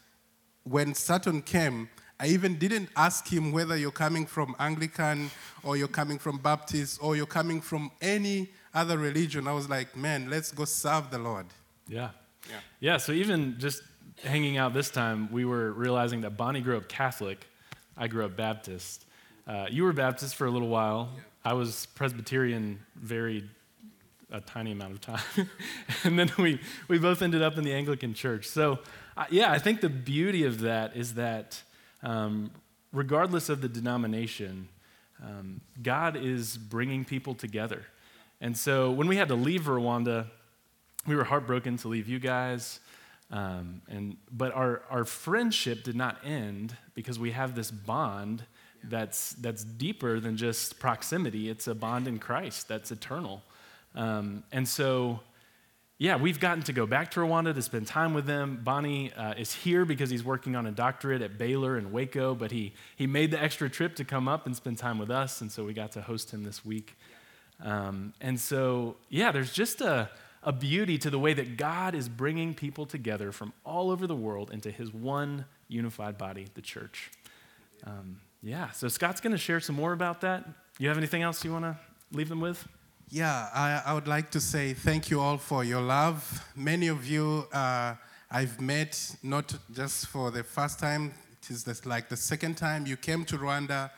when 0.65 0.95
Sutton 0.95 1.43
came, 1.43 1.89
I 2.19 2.29
even 2.29 2.59
didn't 2.59 2.89
ask 2.97 3.29
him 3.29 3.53
whether 3.53 3.77
you're 3.77 3.91
coming 3.91 4.25
from 4.25 4.57
Anglican 4.59 5.31
or 5.63 5.77
you're 5.77 5.89
coming 5.89 6.19
from 6.19 6.39
Baptist 6.39 6.99
or 7.03 7.15
you're 7.15 7.27
coming 7.27 7.61
from 7.61 7.91
any 8.01 8.49
other 8.73 8.97
religion. 8.97 9.47
I 9.47 9.53
was 9.53 9.69
like, 9.69 9.97
man, 9.97 10.31
let's 10.31 10.51
go 10.51 10.65
serve 10.65 11.11
the 11.11 11.19
Lord. 11.19 11.47
Yeah. 11.89 12.11
Yeah. 12.49 12.61
Yeah. 12.81 12.97
So 12.97 13.13
even 13.13 13.57
just 13.59 13.83
hanging 14.23 14.57
out 14.57 14.75
this 14.75 14.91
time, 14.91 15.31
we 15.33 15.45
were 15.45 15.73
realizing 15.73 16.23
that 16.23 16.37
Bonnie 16.37 16.61
grew 16.61 16.77
up 16.77 16.89
Catholic. 16.89 17.47
I 17.97 18.09
grew 18.09 18.25
up 18.25 18.37
Baptist. 18.37 19.05
Uh, 19.47 19.67
you 19.71 19.85
were 19.85 19.93
Baptist 19.93 20.35
for 20.35 20.47
a 20.47 20.51
little 20.51 20.69
while. 20.69 21.11
Yeah. 21.15 21.23
I 21.45 21.53
was 21.53 21.87
Presbyterian 21.95 22.81
very 22.97 23.45
a 24.31 24.41
tiny 24.41 24.73
amount 24.73 24.93
of 24.93 25.01
time. 25.01 25.49
and 26.05 26.19
then 26.19 26.31
we, 26.39 26.61
we 26.89 26.99
both 26.99 27.23
ended 27.23 27.43
up 27.43 27.57
in 27.57 27.65
the 27.65 27.73
Anglican 27.73 28.13
church. 28.13 28.47
So, 28.47 28.81
uh, 29.17 29.25
yeah, 29.31 29.53
I 29.53 29.59
think 29.59 29.81
the 29.81 29.89
beauty 29.89 30.45
of 30.45 30.61
that 30.61 30.97
is 30.97 31.15
that 31.15 31.63
um, 32.03 32.51
regardless 32.93 33.49
of 33.49 33.61
the 33.61 33.69
denomination, 33.69 34.69
um, 35.23 35.61
God 35.83 36.17
is 36.17 36.57
bringing 36.57 37.05
people 37.05 37.35
together. 37.35 37.87
And 38.41 38.57
so 38.57 38.91
when 38.91 39.07
we 39.07 39.17
had 39.17 39.29
to 39.29 39.35
leave 39.35 39.63
Rwanda, 39.63 40.27
we 41.07 41.15
were 41.15 41.25
heartbroken 41.25 41.77
to 41.79 41.89
leave 41.89 42.09
you 42.09 42.19
guys. 42.19 42.81
Um, 43.31 43.83
and, 43.89 44.17
but 44.31 44.53
our, 44.53 44.83
our 44.89 45.05
friendship 45.05 45.83
did 45.83 45.97
not 45.97 46.19
end 46.25 46.77
because 46.95 47.19
we 47.19 47.33
have 47.33 47.55
this 47.55 47.71
bond 47.71 48.45
that's, 48.85 49.33
that's 49.35 49.65
deeper 49.65 50.21
than 50.21 50.37
just 50.37 50.79
proximity. 50.79 51.49
It's 51.49 51.67
a 51.67 51.75
bond 51.75 52.07
in 52.07 52.19
Christ 52.19 52.69
that's 52.69 52.93
eternal. 52.93 53.43
Um, 53.95 54.45
and 54.53 54.69
so 54.69 55.21
yeah, 55.99 56.17
we've 56.17 56.39
gotten 56.39 56.63
to 56.65 56.75
go 56.75 56.87
back 56.87 57.11
to 57.13 57.21
Rwanda 57.21 57.55
to 57.55 57.63
spend 57.63 57.87
time 57.87 58.13
with 58.13 58.27
them. 58.27 58.61
Bonnie 58.63 59.15
uh, 59.15 59.33
is 59.33 59.55
here 59.55 59.87
because 59.87 60.11
he's 60.11 60.23
working 60.23 60.55
on 60.55 60.67
a 60.67 60.71
doctorate 60.71 61.23
at 61.23 61.39
Baylor 61.39 61.79
in 61.79 61.91
Waco, 61.91 62.35
but 62.35 62.51
he, 62.51 62.75
he 62.97 63.07
made 63.07 63.31
the 63.31 63.43
extra 63.43 63.71
trip 63.71 63.97
to 63.97 64.05
come 64.05 64.29
up 64.29 64.45
and 64.45 64.55
spend 64.55 64.77
time 64.77 64.99
with 64.99 65.11
us, 65.11 65.41
and 65.41 65.51
so 65.51 65.65
we 65.65 65.73
got 65.73 65.93
to 65.93 66.03
host 66.03 66.31
him 66.31 66.45
this 66.45 66.67
week. 66.67 66.99
Um, 67.65 68.13
and 68.21 68.39
so, 68.39 68.97
yeah, 69.09 69.33
there's 69.33 69.55
just 69.55 69.81
a, 69.81 70.11
a 70.47 70.53
beauty 70.53 70.97
to 70.97 71.11
the 71.11 71.19
way 71.19 71.35
that 71.35 71.57
God 71.57 71.95
is 71.95 72.09
bringing 72.09 72.55
people 72.55 72.87
together 72.87 73.33
from 73.33 73.53
all 73.65 73.91
over 73.91 74.07
the 74.07 74.15
world 74.15 74.53
into 74.53 74.71
his 74.71 74.95
one 74.95 75.45
unified 75.69 76.17
body, 76.17 76.47
the 76.55 76.63
church. 76.63 77.11
Um, 77.85 78.21
yeah, 78.43 78.71
so 78.71 78.87
Scott's 78.87 79.21
going 79.21 79.33
to 79.33 79.39
share 79.39 79.59
some 79.59 79.75
more 79.75 79.93
about 79.93 80.21
that. 80.21 80.49
You 80.79 80.87
have 80.89 80.97
anything 80.97 81.23
else 81.23 81.45
you 81.45 81.53
want 81.53 81.65
to 81.65 81.77
leave 82.13 82.29
them 82.29 82.41
with? 82.41 82.67
Yeah, 83.11 83.49
I, 83.53 83.83
I, 83.87 83.95
would 83.95 84.07
like 84.07 84.31
to 84.31 84.41
say 84.41 84.73
thank 84.73 85.11
you 85.11 85.21
all 85.21 85.37
for 85.37 85.65
your 85.65 85.81
love. 85.81 86.45
Many 86.57 86.89
of 86.89 87.07
you 87.07 87.47
uh, 87.53 87.95
I've 88.31 88.61
met 88.61 89.17
not 89.23 89.55
just 89.73 90.07
for 90.07 90.31
the 90.31 90.43
first 90.43 90.79
time, 90.79 91.13
it 91.41 91.51
is 91.51 91.87
like 91.87 92.09
the 92.09 92.17
second 92.17 92.57
time 92.57 92.87
you 92.87 92.97
came 92.97 93.25
to 93.27 93.39
Rwanda 93.39 93.91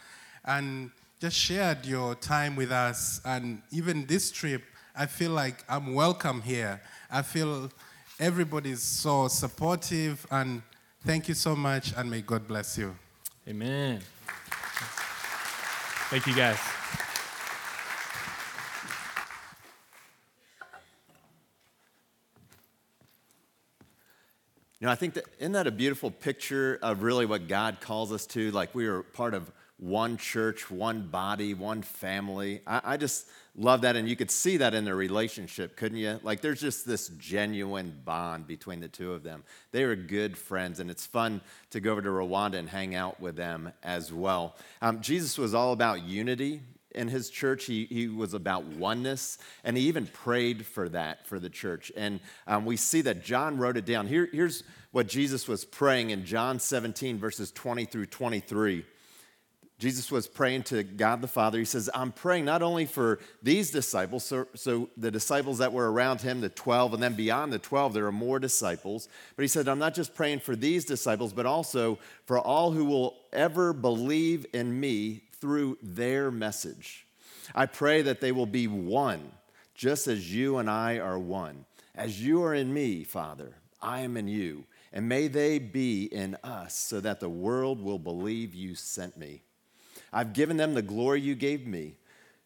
and 0.44 0.90
just 1.20 1.36
shared 1.36 1.84
your 1.84 2.14
time 2.14 2.54
with 2.56 2.70
us. 2.70 3.20
And 3.24 3.62
even 3.70 4.06
this 4.06 4.30
trip, 4.30 4.62
I 5.00 5.06
feel 5.06 5.30
like 5.30 5.62
I'm 5.68 5.94
welcome 5.94 6.42
here. 6.42 6.80
I 7.08 7.22
feel 7.22 7.70
everybody's 8.18 8.82
so 8.82 9.28
supportive 9.28 10.26
and 10.28 10.60
thank 11.04 11.28
you 11.28 11.34
so 11.34 11.54
much 11.54 11.92
and 11.96 12.10
may 12.10 12.20
God 12.20 12.48
bless 12.48 12.76
you. 12.76 12.96
Amen. 13.46 14.00
Thank 16.10 16.26
you 16.26 16.34
guys. 16.34 16.58
You 24.80 24.86
know, 24.86 24.90
I 24.90 24.96
think 24.96 25.14
that 25.14 25.26
isn't 25.38 25.52
that 25.52 25.68
a 25.68 25.70
beautiful 25.70 26.10
picture 26.10 26.80
of 26.82 27.04
really 27.04 27.24
what 27.24 27.46
God 27.46 27.80
calls 27.80 28.10
us 28.10 28.26
to? 28.26 28.50
Like 28.50 28.74
we 28.74 28.86
are 28.86 29.04
part 29.04 29.34
of 29.34 29.52
one 29.78 30.16
church, 30.16 30.70
one 30.70 31.02
body, 31.02 31.54
one 31.54 31.82
family. 31.82 32.60
I, 32.66 32.80
I, 32.84 32.96
just 32.96 33.28
love 33.56 33.82
that. 33.82 33.94
And 33.94 34.08
you 34.08 34.16
could 34.16 34.30
see 34.30 34.56
that 34.56 34.74
in 34.74 34.84
their 34.84 34.96
relationship, 34.96 35.76
couldn't 35.76 35.98
you? 35.98 36.18
Like 36.24 36.40
there's 36.40 36.60
just 36.60 36.84
this 36.84 37.08
genuine 37.16 37.96
bond 38.04 38.48
between 38.48 38.80
the 38.80 38.88
two 38.88 39.12
of 39.12 39.22
them. 39.22 39.44
They 39.70 39.84
are 39.84 39.94
good 39.94 40.36
friends, 40.36 40.80
and 40.80 40.90
it's 40.90 41.06
fun 41.06 41.40
to 41.70 41.80
go 41.80 41.92
over 41.92 42.02
to 42.02 42.08
Rwanda 42.08 42.54
and 42.54 42.68
hang 42.68 42.96
out 42.96 43.20
with 43.20 43.36
them 43.36 43.72
as 43.84 44.12
well. 44.12 44.56
Um, 44.82 45.00
Jesus 45.00 45.38
was 45.38 45.54
all 45.54 45.72
about 45.72 46.02
unity 46.02 46.60
in 46.92 47.06
his 47.06 47.30
church. 47.30 47.66
He, 47.66 47.84
he 47.84 48.08
was 48.08 48.34
about 48.34 48.64
oneness, 48.64 49.38
and 49.62 49.76
he 49.76 49.84
even 49.84 50.08
prayed 50.08 50.66
for 50.66 50.88
that 50.88 51.24
for 51.26 51.38
the 51.38 51.50
church. 51.50 51.92
And 51.96 52.18
um, 52.48 52.64
we 52.64 52.76
see 52.76 53.02
that 53.02 53.22
John 53.22 53.58
wrote 53.58 53.76
it 53.76 53.84
down. 53.84 54.08
Here, 54.08 54.28
here's 54.32 54.64
what 54.90 55.06
Jesus 55.06 55.46
was 55.46 55.64
praying 55.64 56.10
in 56.10 56.24
John 56.24 56.58
17, 56.58 57.18
verses 57.18 57.52
20 57.52 57.84
through 57.84 58.06
23. 58.06 58.84
Jesus 59.78 60.10
was 60.10 60.26
praying 60.26 60.64
to 60.64 60.82
God 60.82 61.22
the 61.22 61.28
Father. 61.28 61.58
He 61.58 61.64
says, 61.64 61.88
I'm 61.94 62.10
praying 62.10 62.44
not 62.44 62.62
only 62.62 62.84
for 62.84 63.20
these 63.44 63.70
disciples, 63.70 64.24
so, 64.24 64.48
so, 64.54 64.90
the 64.96 65.10
disciples 65.10 65.58
that 65.58 65.72
were 65.72 65.92
around 65.92 66.20
him, 66.20 66.40
the 66.40 66.48
12, 66.48 66.94
and 66.94 67.02
then 67.02 67.14
beyond 67.14 67.52
the 67.52 67.60
12, 67.60 67.94
there 67.94 68.06
are 68.06 68.12
more 68.12 68.40
disciples. 68.40 69.08
But 69.36 69.42
he 69.42 69.48
said, 69.48 69.68
I'm 69.68 69.78
not 69.78 69.94
just 69.94 70.16
praying 70.16 70.40
for 70.40 70.56
these 70.56 70.84
disciples, 70.84 71.32
but 71.32 71.46
also 71.46 72.00
for 72.26 72.40
all 72.40 72.72
who 72.72 72.86
will 72.86 73.18
ever 73.32 73.72
believe 73.72 74.46
in 74.52 74.80
me 74.80 75.22
through 75.40 75.78
their 75.80 76.32
message. 76.32 77.06
I 77.54 77.66
pray 77.66 78.02
that 78.02 78.20
they 78.20 78.32
will 78.32 78.46
be 78.46 78.66
one, 78.66 79.30
just 79.76 80.08
as 80.08 80.34
you 80.34 80.58
and 80.58 80.68
I 80.68 80.98
are 80.98 81.20
one. 81.20 81.64
As 81.94 82.20
you 82.20 82.42
are 82.42 82.54
in 82.54 82.74
me, 82.74 83.04
Father, 83.04 83.54
I 83.80 84.00
am 84.00 84.16
in 84.16 84.26
you. 84.26 84.64
And 84.92 85.08
may 85.08 85.28
they 85.28 85.60
be 85.60 86.04
in 86.04 86.36
us, 86.42 86.76
so 86.76 86.98
that 87.00 87.20
the 87.20 87.28
world 87.28 87.80
will 87.80 87.98
believe 87.98 88.54
you 88.54 88.74
sent 88.74 89.16
me. 89.16 89.42
I've 90.12 90.32
given 90.32 90.56
them 90.56 90.74
the 90.74 90.82
glory 90.82 91.20
you 91.20 91.34
gave 91.34 91.66
me, 91.66 91.94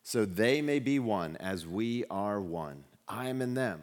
so 0.02 0.24
they 0.24 0.62
may 0.62 0.78
be 0.78 0.98
one 0.98 1.36
as 1.36 1.66
we 1.66 2.04
are 2.10 2.40
one. 2.40 2.84
I 3.08 3.28
am 3.28 3.42
in 3.42 3.54
them, 3.54 3.80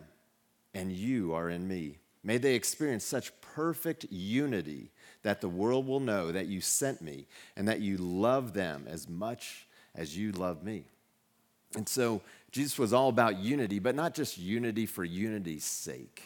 and 0.73 0.91
you 0.91 1.33
are 1.33 1.49
in 1.49 1.67
me. 1.67 1.97
May 2.23 2.37
they 2.37 2.55
experience 2.55 3.05
such 3.05 3.31
perfect 3.41 4.05
unity 4.09 4.91
that 5.23 5.41
the 5.41 5.49
world 5.49 5.87
will 5.87 5.99
know 5.99 6.31
that 6.31 6.47
you 6.47 6.61
sent 6.61 7.01
me 7.01 7.25
and 7.55 7.67
that 7.67 7.79
you 7.79 7.97
love 7.97 8.53
them 8.53 8.85
as 8.87 9.07
much 9.07 9.67
as 9.95 10.17
you 10.17 10.31
love 10.33 10.63
me. 10.63 10.85
And 11.75 11.87
so 11.87 12.21
Jesus 12.51 12.77
was 12.77 12.93
all 12.93 13.09
about 13.09 13.37
unity, 13.37 13.79
but 13.79 13.95
not 13.95 14.13
just 14.13 14.37
unity 14.37 14.85
for 14.85 15.05
unity's 15.05 15.63
sake, 15.63 16.23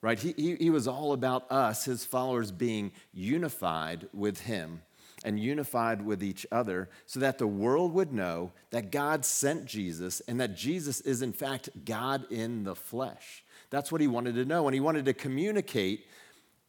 right? 0.00 0.18
He, 0.18 0.34
he, 0.36 0.56
he 0.56 0.70
was 0.70 0.86
all 0.86 1.12
about 1.12 1.50
us, 1.50 1.84
his 1.84 2.04
followers, 2.04 2.52
being 2.52 2.92
unified 3.12 4.08
with 4.12 4.40
him 4.40 4.82
and 5.26 5.38
unified 5.38 6.00
with 6.00 6.22
each 6.22 6.46
other 6.50 6.88
so 7.04 7.20
that 7.20 7.36
the 7.36 7.46
world 7.46 7.92
would 7.92 8.12
know 8.12 8.52
that 8.70 8.90
God 8.90 9.26
sent 9.26 9.66
Jesus 9.66 10.20
and 10.20 10.40
that 10.40 10.56
Jesus 10.56 11.02
is, 11.02 11.20
in 11.20 11.34
fact, 11.34 11.68
God 11.84 12.30
in 12.30 12.64
the 12.64 12.74
flesh. 12.74 13.44
That's 13.68 13.92
what 13.92 14.00
he 14.00 14.06
wanted 14.06 14.36
to 14.36 14.46
know. 14.46 14.66
And 14.66 14.74
he 14.74 14.80
wanted 14.80 15.04
to 15.04 15.12
communicate 15.12 16.06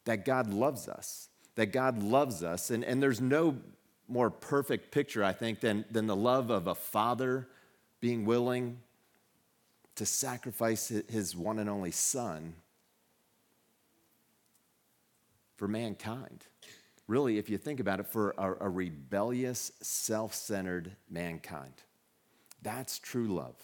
that 0.04 0.26
God 0.26 0.52
loves 0.52 0.88
us 0.88 1.28
that 1.58 1.72
God 1.72 2.00
loves 2.00 2.44
us. 2.44 2.70
And, 2.70 2.84
and 2.84 3.02
there's 3.02 3.20
no 3.20 3.56
more 4.06 4.30
perfect 4.30 4.92
picture, 4.92 5.24
I 5.24 5.32
think, 5.32 5.58
than, 5.58 5.84
than 5.90 6.06
the 6.06 6.14
love 6.14 6.50
of 6.50 6.68
a 6.68 6.74
father 6.76 7.48
being 8.00 8.24
willing 8.24 8.78
to 9.96 10.06
sacrifice 10.06 10.86
his 11.08 11.34
one 11.34 11.58
and 11.58 11.68
only 11.68 11.90
son 11.90 12.54
for 15.56 15.66
mankind. 15.66 16.46
Really, 17.08 17.38
if 17.38 17.48
you 17.48 17.58
think 17.58 17.80
about 17.80 18.00
it, 18.00 18.06
for 18.06 18.34
a, 18.38 18.66
a 18.66 18.68
rebellious, 18.68 19.72
self 19.80 20.34
centered 20.34 20.94
mankind. 21.10 21.72
That's 22.62 22.98
true 22.98 23.28
love. 23.28 23.56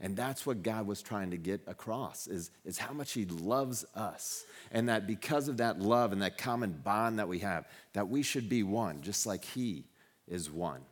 And 0.00 0.16
that's 0.16 0.44
what 0.44 0.62
God 0.62 0.86
was 0.86 1.00
trying 1.00 1.30
to 1.30 1.38
get 1.38 1.62
across 1.66 2.26
is, 2.26 2.50
is 2.64 2.76
how 2.76 2.92
much 2.92 3.12
he 3.12 3.24
loves 3.24 3.84
us. 3.94 4.44
And 4.70 4.88
that 4.90 5.06
because 5.06 5.48
of 5.48 5.56
that 5.58 5.80
love 5.80 6.12
and 6.12 6.20
that 6.20 6.36
common 6.36 6.72
bond 6.72 7.18
that 7.18 7.28
we 7.28 7.38
have, 7.38 7.66
that 7.94 8.08
we 8.08 8.22
should 8.22 8.48
be 8.48 8.62
one, 8.62 9.00
just 9.00 9.26
like 9.26 9.44
he 9.44 9.84
is 10.28 10.50
one. 10.50 10.82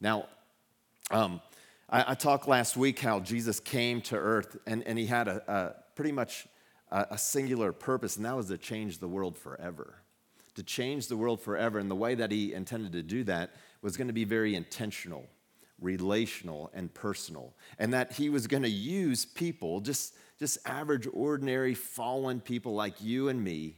Now, 0.00 0.26
um, 1.10 1.40
I, 1.90 2.12
I, 2.12 2.14
talked 2.14 2.46
last 2.46 2.76
week 2.76 3.00
how 3.00 3.18
Jesus 3.18 3.58
came 3.58 4.00
to 4.02 4.16
earth 4.16 4.56
and, 4.66 4.84
and 4.84 4.98
he 4.98 5.06
had 5.06 5.26
a, 5.26 5.42
a 5.52 5.94
pretty 5.94 6.12
much 6.12 6.46
a, 6.90 7.06
a 7.12 7.18
singular 7.18 7.72
purpose, 7.72 8.16
and 8.16 8.24
that 8.24 8.36
was 8.36 8.46
to 8.48 8.58
change 8.58 8.98
the 8.98 9.08
world 9.08 9.38
forever. 9.38 9.96
To 10.56 10.62
change 10.62 11.08
the 11.08 11.16
world 11.16 11.40
forever. 11.40 11.78
And 11.78 11.90
the 11.90 11.94
way 11.94 12.14
that 12.14 12.30
he 12.30 12.52
intended 12.52 12.92
to 12.92 13.02
do 13.02 13.24
that 13.24 13.54
was 13.82 13.96
going 13.96 14.08
to 14.08 14.12
be 14.12 14.24
very 14.24 14.54
intentional 14.54 15.26
relational 15.80 16.70
and 16.72 16.92
personal, 16.94 17.52
and 17.78 17.92
that 17.92 18.12
he 18.12 18.30
was 18.30 18.46
going 18.46 18.62
to 18.62 18.68
use 18.68 19.26
people, 19.26 19.80
just, 19.80 20.14
just 20.38 20.58
average, 20.64 21.06
ordinary, 21.12 21.74
fallen 21.74 22.40
people 22.40 22.74
like 22.74 22.94
you 23.02 23.28
and 23.28 23.42
me, 23.44 23.76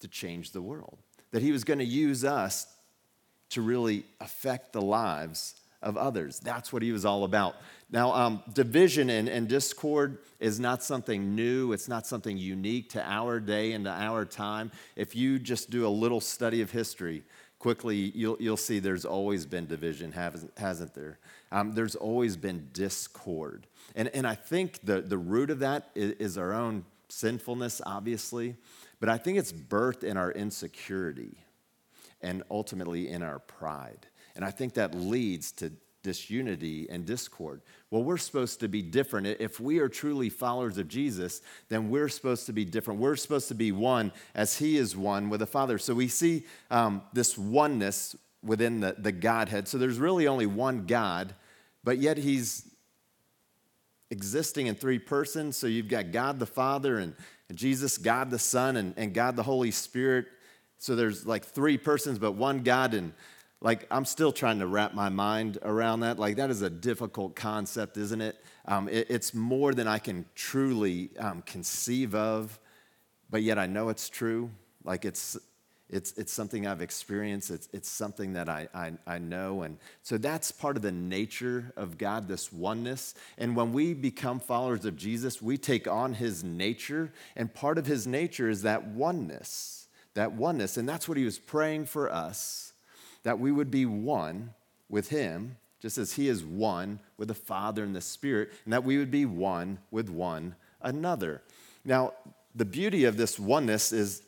to 0.00 0.08
change 0.08 0.52
the 0.52 0.60
world. 0.60 0.98
that 1.30 1.42
he 1.42 1.52
was 1.52 1.64
going 1.64 1.78
to 1.78 1.84
use 1.84 2.24
us 2.24 2.66
to 3.50 3.62
really 3.62 4.04
affect 4.20 4.72
the 4.72 4.82
lives 4.82 5.54
of 5.82 5.96
others. 5.96 6.40
That's 6.40 6.72
what 6.72 6.82
he 6.82 6.92
was 6.92 7.04
all 7.04 7.24
about. 7.24 7.56
Now, 7.90 8.12
um, 8.12 8.42
division 8.52 9.10
and, 9.10 9.28
and 9.28 9.48
discord 9.48 10.18
is 10.40 10.58
not 10.58 10.82
something 10.82 11.34
new, 11.34 11.72
it's 11.72 11.88
not 11.88 12.06
something 12.06 12.36
unique 12.36 12.90
to 12.90 13.02
our 13.02 13.40
day 13.40 13.72
and 13.72 13.84
to 13.84 13.90
our 13.90 14.24
time. 14.24 14.70
If 14.96 15.14
you 15.14 15.38
just 15.38 15.70
do 15.70 15.86
a 15.86 15.88
little 15.88 16.20
study 16.20 16.60
of 16.60 16.70
history, 16.70 17.22
quickly 17.58 18.12
you'll, 18.14 18.36
you'll 18.40 18.56
see 18.56 18.78
there's 18.78 19.04
always 19.04 19.46
been 19.46 19.66
division, 19.66 20.12
hasn't 20.12 20.94
there? 20.94 21.18
Um, 21.50 21.72
there's 21.72 21.96
always 21.96 22.36
been 22.36 22.68
discord. 22.72 23.66
And, 23.94 24.08
and 24.08 24.26
I 24.26 24.34
think 24.34 24.80
the, 24.82 25.00
the 25.00 25.18
root 25.18 25.50
of 25.50 25.60
that 25.60 25.90
is, 25.94 26.12
is 26.12 26.38
our 26.38 26.52
own 26.52 26.84
sinfulness, 27.08 27.80
obviously, 27.86 28.56
but 29.00 29.08
I 29.08 29.16
think 29.16 29.38
it's 29.38 29.52
birthed 29.52 30.04
in 30.04 30.16
our 30.16 30.32
insecurity 30.32 31.38
and 32.20 32.42
ultimately 32.50 33.08
in 33.08 33.22
our 33.22 33.38
pride. 33.38 34.07
And 34.38 34.44
I 34.46 34.52
think 34.52 34.74
that 34.74 34.94
leads 34.94 35.50
to 35.52 35.72
disunity 36.04 36.86
and 36.88 37.04
discord. 37.04 37.60
Well, 37.90 38.04
we're 38.04 38.18
supposed 38.18 38.60
to 38.60 38.68
be 38.68 38.82
different. 38.82 39.26
If 39.26 39.58
we 39.58 39.80
are 39.80 39.88
truly 39.88 40.28
followers 40.28 40.78
of 40.78 40.86
Jesus, 40.86 41.42
then 41.68 41.90
we're 41.90 42.08
supposed 42.08 42.46
to 42.46 42.52
be 42.52 42.64
different. 42.64 43.00
We're 43.00 43.16
supposed 43.16 43.48
to 43.48 43.56
be 43.56 43.72
one 43.72 44.12
as 44.36 44.56
He 44.56 44.76
is 44.76 44.96
one 44.96 45.28
with 45.28 45.40
the 45.40 45.46
Father. 45.46 45.76
So 45.76 45.92
we 45.92 46.06
see 46.06 46.46
um, 46.70 47.02
this 47.12 47.36
oneness 47.36 48.14
within 48.44 48.78
the, 48.78 48.94
the 48.96 49.10
Godhead. 49.10 49.66
So 49.66 49.76
there's 49.76 49.98
really 49.98 50.28
only 50.28 50.46
one 50.46 50.86
God, 50.86 51.34
but 51.82 51.98
yet 51.98 52.16
He's 52.16 52.70
existing 54.12 54.68
in 54.68 54.76
three 54.76 55.00
persons. 55.00 55.56
So 55.56 55.66
you've 55.66 55.88
got 55.88 56.12
God 56.12 56.38
the 56.38 56.46
Father 56.46 56.98
and 56.98 57.16
Jesus, 57.52 57.98
God 57.98 58.30
the 58.30 58.38
Son, 58.38 58.76
and, 58.76 58.94
and 58.96 59.12
God 59.12 59.34
the 59.34 59.42
Holy 59.42 59.72
Spirit. 59.72 60.26
So 60.78 60.94
there's 60.94 61.26
like 61.26 61.44
three 61.44 61.76
persons, 61.76 62.20
but 62.20 62.32
one 62.32 62.62
God. 62.62 62.94
And 62.94 63.12
like 63.60 63.86
i'm 63.90 64.04
still 64.04 64.32
trying 64.32 64.58
to 64.58 64.66
wrap 64.66 64.94
my 64.94 65.08
mind 65.08 65.58
around 65.62 66.00
that 66.00 66.18
like 66.18 66.36
that 66.36 66.50
is 66.50 66.62
a 66.62 66.70
difficult 66.70 67.34
concept 67.34 67.96
isn't 67.96 68.20
it, 68.20 68.42
um, 68.66 68.88
it 68.88 69.06
it's 69.10 69.34
more 69.34 69.74
than 69.74 69.88
i 69.88 69.98
can 69.98 70.24
truly 70.34 71.10
um, 71.18 71.42
conceive 71.42 72.14
of 72.14 72.58
but 73.30 73.42
yet 73.42 73.58
i 73.58 73.66
know 73.66 73.88
it's 73.88 74.08
true 74.08 74.50
like 74.84 75.04
it's 75.04 75.36
it's, 75.90 76.12
it's 76.18 76.32
something 76.32 76.66
I've 76.66 76.82
experienced. 76.82 77.50
It's, 77.50 77.68
it's 77.72 77.88
something 77.88 78.34
that 78.34 78.48
I, 78.48 78.68
I, 78.74 78.92
I 79.06 79.18
know. 79.18 79.62
And 79.62 79.78
so 80.02 80.18
that's 80.18 80.52
part 80.52 80.76
of 80.76 80.82
the 80.82 80.92
nature 80.92 81.72
of 81.76 81.96
God, 81.96 82.28
this 82.28 82.52
oneness. 82.52 83.14
And 83.38 83.56
when 83.56 83.72
we 83.72 83.94
become 83.94 84.38
followers 84.38 84.84
of 84.84 84.96
Jesus, 84.96 85.40
we 85.40 85.56
take 85.56 85.88
on 85.88 86.12
his 86.12 86.44
nature. 86.44 87.12
And 87.36 87.52
part 87.52 87.78
of 87.78 87.86
his 87.86 88.06
nature 88.06 88.50
is 88.50 88.62
that 88.62 88.86
oneness, 88.86 89.88
that 90.12 90.32
oneness. 90.32 90.76
And 90.76 90.86
that's 90.86 91.08
what 91.08 91.16
he 91.16 91.24
was 91.24 91.38
praying 91.38 91.86
for 91.86 92.12
us 92.12 92.67
that 93.22 93.38
we 93.38 93.52
would 93.52 93.70
be 93.70 93.86
one 93.86 94.54
with 94.88 95.08
Him, 95.08 95.56
just 95.80 95.98
as 95.98 96.14
He 96.14 96.28
is 96.28 96.44
one 96.44 97.00
with 97.16 97.28
the 97.28 97.34
Father 97.34 97.84
and 97.84 97.94
the 97.94 98.00
Spirit, 98.00 98.50
and 98.64 98.72
that 98.72 98.84
we 98.84 98.98
would 98.98 99.10
be 99.10 99.24
one 99.24 99.78
with 99.90 100.08
one 100.08 100.54
another. 100.80 101.42
Now, 101.84 102.14
the 102.54 102.64
beauty 102.64 103.04
of 103.04 103.16
this 103.16 103.38
oneness 103.38 103.92
is 103.92 104.22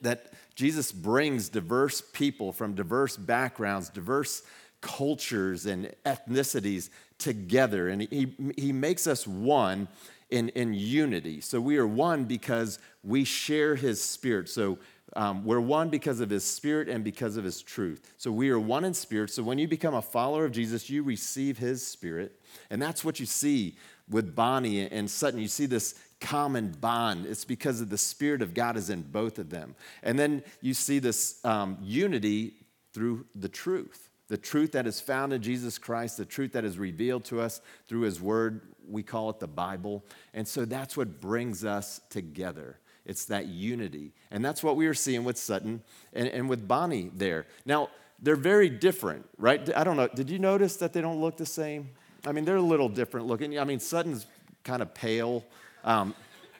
that 0.00 0.32
Jesus 0.54 0.92
brings 0.92 1.48
diverse 1.48 2.00
people 2.00 2.52
from 2.52 2.74
diverse 2.74 3.16
backgrounds, 3.16 3.88
diverse 3.88 4.42
cultures 4.80 5.66
and 5.66 5.94
ethnicities 6.04 6.90
together, 7.18 7.88
and 7.88 8.02
He, 8.02 8.34
he 8.56 8.72
makes 8.72 9.06
us 9.06 9.26
one 9.26 9.88
in, 10.30 10.48
in 10.50 10.74
unity. 10.74 11.40
So 11.40 11.60
we 11.60 11.76
are 11.76 11.86
one 11.86 12.24
because 12.24 12.78
we 13.04 13.24
share 13.24 13.76
His 13.76 14.02
Spirit. 14.02 14.48
So 14.48 14.78
um, 15.14 15.44
we're 15.44 15.60
one 15.60 15.88
because 15.88 16.20
of 16.20 16.30
his 16.30 16.44
spirit 16.44 16.88
and 16.88 17.04
because 17.04 17.36
of 17.36 17.44
his 17.44 17.60
truth. 17.60 18.14
So 18.16 18.32
we 18.32 18.50
are 18.50 18.58
one 18.58 18.84
in 18.84 18.94
spirit. 18.94 19.30
So 19.30 19.42
when 19.42 19.58
you 19.58 19.68
become 19.68 19.94
a 19.94 20.02
follower 20.02 20.44
of 20.44 20.52
Jesus, 20.52 20.88
you 20.88 21.02
receive 21.02 21.58
his 21.58 21.86
spirit. 21.86 22.40
And 22.70 22.80
that's 22.80 23.04
what 23.04 23.20
you 23.20 23.26
see 23.26 23.76
with 24.08 24.34
Bonnie 24.34 24.88
and 24.88 25.10
Sutton. 25.10 25.40
You 25.40 25.48
see 25.48 25.66
this 25.66 25.94
common 26.20 26.70
bond. 26.80 27.26
It's 27.26 27.44
because 27.44 27.80
of 27.80 27.90
the 27.90 27.98
spirit 27.98 28.42
of 28.42 28.54
God 28.54 28.76
is 28.76 28.90
in 28.90 29.02
both 29.02 29.38
of 29.38 29.50
them. 29.50 29.74
And 30.02 30.18
then 30.18 30.42
you 30.60 30.72
see 30.72 30.98
this 30.98 31.44
um, 31.44 31.76
unity 31.82 32.54
through 32.94 33.26
the 33.34 33.48
truth. 33.48 34.08
The 34.28 34.38
truth 34.38 34.72
that 34.72 34.86
is 34.86 35.00
found 35.00 35.34
in 35.34 35.42
Jesus 35.42 35.76
Christ, 35.76 36.16
the 36.16 36.24
truth 36.24 36.52
that 36.52 36.64
is 36.64 36.78
revealed 36.78 37.24
to 37.24 37.40
us 37.40 37.60
through 37.86 38.02
his 38.02 38.20
word, 38.20 38.62
we 38.88 39.02
call 39.02 39.28
it 39.28 39.40
the 39.40 39.48
Bible. 39.48 40.04
And 40.32 40.48
so 40.48 40.64
that's 40.64 40.96
what 40.96 41.20
brings 41.20 41.64
us 41.64 42.00
together. 42.08 42.78
It's 43.04 43.24
that 43.26 43.46
unity. 43.46 44.12
And 44.30 44.44
that's 44.44 44.62
what 44.62 44.76
we 44.76 44.86
were 44.86 44.94
seeing 44.94 45.24
with 45.24 45.36
Sutton 45.36 45.82
and, 46.12 46.28
and 46.28 46.48
with 46.48 46.66
Bonnie 46.66 47.10
there. 47.14 47.46
Now, 47.66 47.88
they're 48.20 48.36
very 48.36 48.70
different, 48.70 49.28
right? 49.38 49.74
I 49.76 49.82
don't 49.82 49.96
know. 49.96 50.08
Did 50.08 50.30
you 50.30 50.38
notice 50.38 50.76
that 50.76 50.92
they 50.92 51.00
don't 51.00 51.20
look 51.20 51.36
the 51.36 51.46
same? 51.46 51.90
I 52.24 52.32
mean, 52.32 52.44
they're 52.44 52.56
a 52.56 52.60
little 52.60 52.88
different 52.88 53.26
looking. 53.26 53.58
I 53.58 53.64
mean, 53.64 53.80
Sutton's 53.80 54.26
kind 54.62 54.80
of 54.80 54.94
pale. 54.94 55.44
Um, 55.82 56.14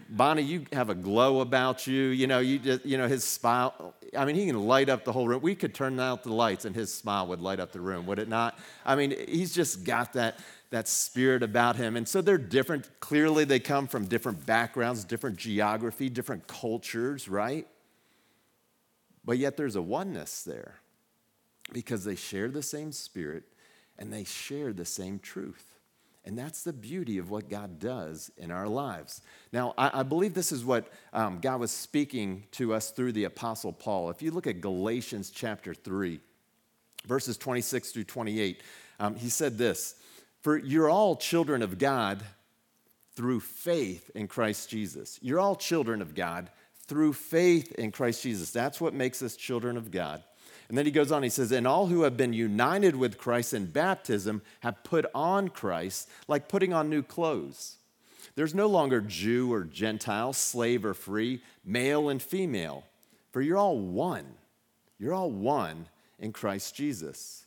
Bonnie, 0.08 0.42
you 0.42 0.66
have 0.72 0.90
a 0.90 0.94
glow 0.94 1.40
about 1.40 1.86
you. 1.86 2.06
You 2.08 2.26
know, 2.26 2.40
you 2.40 2.58
just, 2.58 2.84
you 2.84 2.98
know, 2.98 3.06
his 3.06 3.24
smile. 3.24 3.94
I 4.16 4.24
mean, 4.24 4.34
he 4.34 4.46
can 4.46 4.66
light 4.66 4.88
up 4.88 5.04
the 5.04 5.12
whole 5.12 5.28
room. 5.28 5.40
We 5.40 5.54
could 5.54 5.72
turn 5.72 5.98
out 6.00 6.24
the 6.24 6.32
lights 6.32 6.64
and 6.64 6.74
his 6.74 6.92
smile 6.92 7.28
would 7.28 7.40
light 7.40 7.60
up 7.60 7.72
the 7.72 7.80
room, 7.80 8.06
would 8.06 8.18
it 8.18 8.28
not? 8.28 8.58
I 8.84 8.96
mean, 8.96 9.14
he's 9.28 9.54
just 9.54 9.84
got 9.84 10.12
that 10.14 10.38
that 10.72 10.88
spirit 10.88 11.42
about 11.42 11.76
him. 11.76 11.96
And 11.96 12.08
so 12.08 12.22
they're 12.22 12.38
different. 12.38 12.88
Clearly, 12.98 13.44
they 13.44 13.60
come 13.60 13.86
from 13.86 14.06
different 14.06 14.44
backgrounds, 14.44 15.04
different 15.04 15.36
geography, 15.36 16.08
different 16.08 16.46
cultures, 16.46 17.28
right? 17.28 17.66
But 19.24 19.38
yet 19.38 19.56
there's 19.56 19.76
a 19.76 19.82
oneness 19.82 20.42
there 20.42 20.76
because 21.72 22.04
they 22.04 22.16
share 22.16 22.48
the 22.48 22.62
same 22.62 22.90
spirit 22.90 23.44
and 23.98 24.12
they 24.12 24.24
share 24.24 24.72
the 24.72 24.86
same 24.86 25.18
truth. 25.18 25.76
And 26.24 26.38
that's 26.38 26.62
the 26.62 26.72
beauty 26.72 27.18
of 27.18 27.30
what 27.30 27.50
God 27.50 27.78
does 27.78 28.30
in 28.38 28.50
our 28.50 28.68
lives. 28.68 29.20
Now, 29.52 29.74
I, 29.76 30.00
I 30.00 30.02
believe 30.04 30.32
this 30.32 30.52
is 30.52 30.64
what 30.64 30.88
um, 31.12 31.38
God 31.40 31.60
was 31.60 31.70
speaking 31.70 32.44
to 32.52 32.72
us 32.72 32.92
through 32.92 33.12
the 33.12 33.24
Apostle 33.24 33.72
Paul. 33.72 34.08
If 34.08 34.22
you 34.22 34.30
look 34.30 34.46
at 34.46 34.60
Galatians 34.60 35.30
chapter 35.30 35.74
3, 35.74 36.20
verses 37.06 37.36
26 37.36 37.90
through 37.90 38.04
28, 38.04 38.62
um, 39.00 39.16
he 39.16 39.28
said 39.28 39.58
this 39.58 39.96
for 40.42 40.58
you're 40.58 40.90
all 40.90 41.16
children 41.16 41.62
of 41.62 41.78
God 41.78 42.22
through 43.14 43.40
faith 43.40 44.10
in 44.14 44.28
Christ 44.28 44.68
Jesus. 44.68 45.18
You're 45.22 45.40
all 45.40 45.56
children 45.56 46.02
of 46.02 46.14
God 46.14 46.50
through 46.86 47.12
faith 47.12 47.72
in 47.72 47.92
Christ 47.92 48.22
Jesus. 48.22 48.50
That's 48.50 48.80
what 48.80 48.94
makes 48.94 49.22
us 49.22 49.36
children 49.36 49.76
of 49.76 49.90
God. 49.90 50.22
And 50.68 50.78
then 50.78 50.86
he 50.86 50.92
goes 50.92 51.12
on, 51.12 51.22
he 51.22 51.28
says, 51.28 51.52
And 51.52 51.66
all 51.66 51.86
who 51.86 52.02
have 52.02 52.16
been 52.16 52.32
united 52.32 52.96
with 52.96 53.18
Christ 53.18 53.54
in 53.54 53.66
baptism 53.66 54.42
have 54.60 54.82
put 54.84 55.06
on 55.14 55.48
Christ 55.48 56.08
like 56.28 56.48
putting 56.48 56.72
on 56.72 56.88
new 56.88 57.02
clothes. 57.02 57.76
There's 58.34 58.54
no 58.54 58.66
longer 58.66 59.00
Jew 59.00 59.52
or 59.52 59.64
Gentile, 59.64 60.32
slave 60.32 60.84
or 60.84 60.94
free, 60.94 61.42
male 61.64 62.08
and 62.08 62.22
female, 62.22 62.84
for 63.30 63.42
you're 63.42 63.58
all 63.58 63.78
one. 63.78 64.24
You're 64.98 65.12
all 65.12 65.30
one 65.30 65.86
in 66.18 66.32
Christ 66.32 66.74
Jesus. 66.74 67.41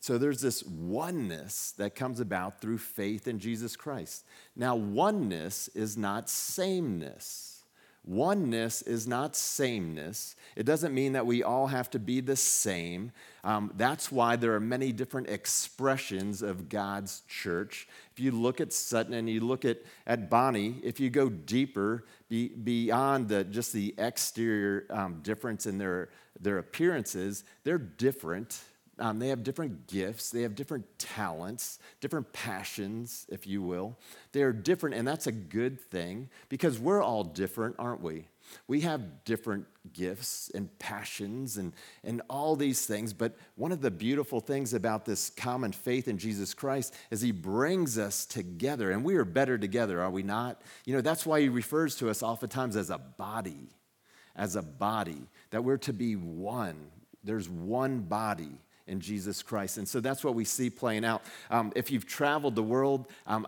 So 0.00 0.16
there's 0.16 0.40
this 0.40 0.62
oneness 0.62 1.72
that 1.78 1.94
comes 1.94 2.20
about 2.20 2.60
through 2.60 2.78
faith 2.78 3.26
in 3.26 3.38
Jesus 3.38 3.76
Christ. 3.76 4.24
Now, 4.54 4.76
oneness 4.76 5.68
is 5.68 5.96
not 5.96 6.30
sameness. 6.30 7.58
Oneness 8.04 8.80
is 8.80 9.06
not 9.06 9.36
sameness. 9.36 10.34
It 10.56 10.64
doesn't 10.64 10.94
mean 10.94 11.12
that 11.12 11.26
we 11.26 11.42
all 11.42 11.66
have 11.66 11.90
to 11.90 11.98
be 11.98 12.20
the 12.20 12.36
same. 12.36 13.12
Um, 13.44 13.70
that's 13.76 14.10
why 14.10 14.36
there 14.36 14.54
are 14.54 14.60
many 14.60 14.92
different 14.92 15.28
expressions 15.28 16.40
of 16.40 16.70
God's 16.70 17.22
church. 17.28 17.86
If 18.12 18.20
you 18.20 18.30
look 18.30 18.62
at 18.62 18.72
Sutton 18.72 19.12
and 19.12 19.28
you 19.28 19.40
look 19.40 19.66
at, 19.66 19.82
at 20.06 20.30
Bonnie, 20.30 20.76
if 20.82 21.00
you 21.00 21.10
go 21.10 21.28
deeper 21.28 22.06
be, 22.30 22.48
beyond 22.48 23.28
the, 23.28 23.44
just 23.44 23.74
the 23.74 23.94
exterior 23.98 24.86
um, 24.88 25.20
difference 25.22 25.66
in 25.66 25.76
their, 25.76 26.08
their 26.40 26.56
appearances, 26.58 27.44
they're 27.64 27.76
different 27.76 28.58
um, 29.00 29.18
they 29.18 29.28
have 29.28 29.42
different 29.42 29.86
gifts, 29.86 30.30
they 30.30 30.42
have 30.42 30.54
different 30.54 30.84
talents, 30.98 31.78
different 32.00 32.32
passions, 32.32 33.26
if 33.28 33.46
you 33.46 33.62
will. 33.62 33.96
They're 34.32 34.52
different, 34.52 34.96
and 34.96 35.06
that's 35.06 35.26
a 35.26 35.32
good 35.32 35.80
thing 35.80 36.28
because 36.48 36.78
we're 36.78 37.02
all 37.02 37.24
different, 37.24 37.76
aren't 37.78 38.02
we? 38.02 38.26
We 38.66 38.80
have 38.80 39.24
different 39.24 39.66
gifts 39.92 40.50
and 40.54 40.76
passions 40.78 41.58
and, 41.58 41.74
and 42.02 42.22
all 42.28 42.56
these 42.56 42.86
things, 42.86 43.12
but 43.12 43.36
one 43.56 43.72
of 43.72 43.80
the 43.80 43.90
beautiful 43.90 44.40
things 44.40 44.74
about 44.74 45.04
this 45.04 45.30
common 45.30 45.72
faith 45.72 46.08
in 46.08 46.18
Jesus 46.18 46.54
Christ 46.54 46.94
is 47.10 47.20
he 47.20 47.32
brings 47.32 47.98
us 47.98 48.26
together, 48.26 48.90
and 48.90 49.04
we 49.04 49.16
are 49.16 49.24
better 49.24 49.58
together, 49.58 50.00
are 50.00 50.10
we 50.10 50.22
not? 50.22 50.62
You 50.84 50.94
know, 50.94 51.02
that's 51.02 51.26
why 51.26 51.40
he 51.40 51.48
refers 51.48 51.96
to 51.96 52.10
us 52.10 52.22
oftentimes 52.22 52.74
as 52.76 52.90
a 52.90 52.98
body, 52.98 53.68
as 54.34 54.56
a 54.56 54.62
body, 54.62 55.28
that 55.50 55.62
we're 55.62 55.76
to 55.78 55.92
be 55.92 56.16
one. 56.16 56.90
There's 57.22 57.48
one 57.48 58.00
body 58.00 58.58
in 58.88 59.00
Jesus 59.00 59.42
Christ. 59.42 59.78
And 59.78 59.86
so 59.86 60.00
that's 60.00 60.24
what 60.24 60.34
we 60.34 60.44
see 60.44 60.70
playing 60.70 61.04
out. 61.04 61.22
Um, 61.50 61.72
if 61.76 61.90
you've 61.90 62.06
traveled 62.06 62.54
the 62.54 62.62
world, 62.62 63.06
um, 63.26 63.46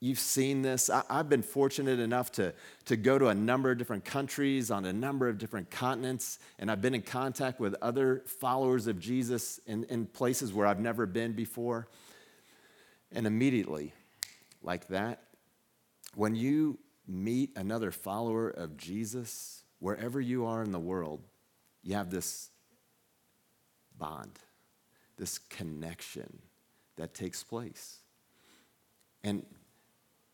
you've 0.00 0.18
seen 0.18 0.62
this. 0.62 0.90
I, 0.90 1.02
have 1.08 1.28
been 1.28 1.42
fortunate 1.42 2.00
enough 2.00 2.32
to, 2.32 2.52
to 2.86 2.96
go 2.96 3.18
to 3.18 3.28
a 3.28 3.34
number 3.34 3.70
of 3.70 3.78
different 3.78 4.04
countries 4.04 4.70
on 4.70 4.84
a 4.84 4.92
number 4.92 5.28
of 5.28 5.38
different 5.38 5.70
continents, 5.70 6.38
and 6.58 6.70
I've 6.70 6.82
been 6.82 6.94
in 6.94 7.02
contact 7.02 7.60
with 7.60 7.76
other 7.80 8.22
followers 8.26 8.88
of 8.88 8.98
Jesus 8.98 9.60
in, 9.66 9.84
in 9.84 10.06
places 10.06 10.52
where 10.52 10.66
I've 10.66 10.80
never 10.80 11.06
been 11.06 11.32
before. 11.32 11.88
And 13.12 13.26
immediately, 13.26 13.92
like 14.62 14.88
that, 14.88 15.22
when 16.14 16.34
you 16.34 16.78
meet 17.06 17.50
another 17.56 17.90
follower 17.90 18.48
of 18.48 18.76
Jesus, 18.76 19.62
wherever 19.78 20.20
you 20.20 20.46
are 20.46 20.62
in 20.62 20.72
the 20.72 20.80
world, 20.80 21.20
you 21.82 21.94
have 21.94 22.10
this 22.10 22.50
bond, 23.98 24.38
this 25.22 25.38
connection 25.38 26.40
that 26.96 27.14
takes 27.14 27.44
place. 27.44 27.98
And 29.22 29.46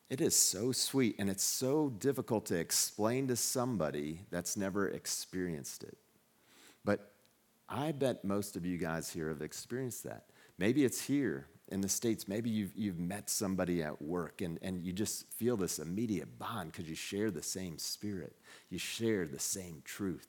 it 0.08 0.22
is 0.22 0.34
so 0.34 0.72
sweet 0.72 1.16
and 1.18 1.28
it's 1.28 1.44
so 1.44 1.90
difficult 1.90 2.46
to 2.46 2.54
explain 2.58 3.28
to 3.28 3.36
somebody 3.36 4.22
that's 4.30 4.56
never 4.56 4.88
experienced 4.88 5.82
it. 5.82 5.98
But 6.86 7.12
I 7.68 7.92
bet 7.92 8.24
most 8.24 8.56
of 8.56 8.64
you 8.64 8.78
guys 8.78 9.10
here 9.10 9.28
have 9.28 9.42
experienced 9.42 10.04
that. 10.04 10.24
Maybe 10.56 10.86
it's 10.86 11.02
here 11.02 11.48
in 11.68 11.82
the 11.82 11.88
States. 11.90 12.26
Maybe 12.26 12.48
you've, 12.48 12.74
you've 12.74 12.98
met 12.98 13.28
somebody 13.28 13.82
at 13.82 14.00
work 14.00 14.40
and, 14.40 14.58
and 14.62 14.82
you 14.82 14.94
just 14.94 15.30
feel 15.34 15.58
this 15.58 15.78
immediate 15.78 16.38
bond 16.38 16.72
because 16.72 16.88
you 16.88 16.96
share 16.96 17.30
the 17.30 17.42
same 17.42 17.76
spirit, 17.76 18.34
you 18.70 18.78
share 18.78 19.26
the 19.26 19.38
same 19.38 19.82
truth. 19.84 20.28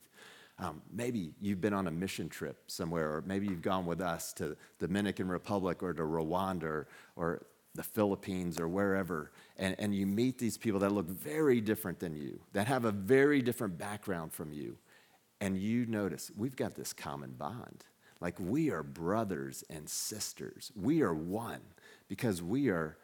Um, 0.60 0.82
maybe 0.92 1.32
you've 1.40 1.60
been 1.60 1.72
on 1.72 1.86
a 1.86 1.90
mission 1.90 2.28
trip 2.28 2.58
somewhere, 2.66 3.08
or 3.08 3.22
maybe 3.26 3.46
you've 3.46 3.62
gone 3.62 3.86
with 3.86 4.02
us 4.02 4.34
to 4.34 4.56
Dominican 4.78 5.26
Republic 5.26 5.82
or 5.82 5.94
to 5.94 6.02
Rwanda 6.02 6.64
or, 6.64 6.86
or 7.16 7.46
the 7.74 7.82
Philippines 7.82 8.60
or 8.60 8.68
wherever, 8.68 9.30
and, 9.56 9.74
and 9.78 9.94
you 9.94 10.06
meet 10.06 10.38
these 10.38 10.58
people 10.58 10.80
that 10.80 10.92
look 10.92 11.08
very 11.08 11.62
different 11.62 11.98
than 11.98 12.14
you, 12.14 12.40
that 12.52 12.66
have 12.66 12.84
a 12.84 12.92
very 12.92 13.40
different 13.40 13.78
background 13.78 14.32
from 14.32 14.52
you, 14.52 14.76
and 15.40 15.56
you 15.56 15.86
notice 15.86 16.30
we've 16.36 16.56
got 16.56 16.74
this 16.74 16.92
common 16.92 17.30
bond. 17.30 17.86
Like 18.20 18.38
we 18.38 18.70
are 18.70 18.82
brothers 18.82 19.64
and 19.70 19.88
sisters. 19.88 20.72
We 20.76 21.00
are 21.00 21.14
one 21.14 21.62
because 22.06 22.42
we 22.42 22.68
are 22.68 22.98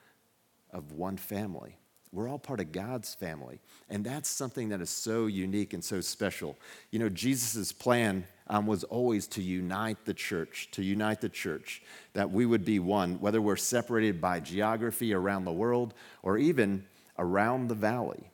of 0.70 0.92
one 0.92 1.16
family. 1.16 1.78
We're 2.12 2.28
all 2.28 2.38
part 2.38 2.60
of 2.60 2.72
God's 2.72 3.14
family. 3.14 3.60
And 3.90 4.04
that's 4.04 4.28
something 4.28 4.70
that 4.70 4.80
is 4.80 4.90
so 4.90 5.26
unique 5.26 5.74
and 5.74 5.84
so 5.84 6.00
special. 6.00 6.56
You 6.90 6.98
know, 6.98 7.08
Jesus' 7.08 7.72
plan 7.72 8.24
um, 8.48 8.66
was 8.66 8.84
always 8.84 9.26
to 9.28 9.42
unite 9.42 10.04
the 10.04 10.14
church, 10.14 10.70
to 10.72 10.82
unite 10.82 11.20
the 11.20 11.28
church, 11.28 11.82
that 12.14 12.30
we 12.30 12.46
would 12.46 12.64
be 12.64 12.78
one, 12.78 13.20
whether 13.20 13.42
we're 13.42 13.56
separated 13.56 14.20
by 14.20 14.40
geography 14.40 15.12
around 15.12 15.44
the 15.44 15.52
world 15.52 15.94
or 16.22 16.38
even 16.38 16.86
around 17.18 17.68
the 17.68 17.74
valley, 17.74 18.30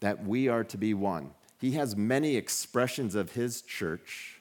that 0.00 0.24
we 0.24 0.48
are 0.48 0.64
to 0.64 0.76
be 0.76 0.94
one. 0.94 1.30
He 1.60 1.72
has 1.72 1.96
many 1.96 2.36
expressions 2.36 3.14
of 3.14 3.32
his 3.32 3.62
church, 3.62 4.40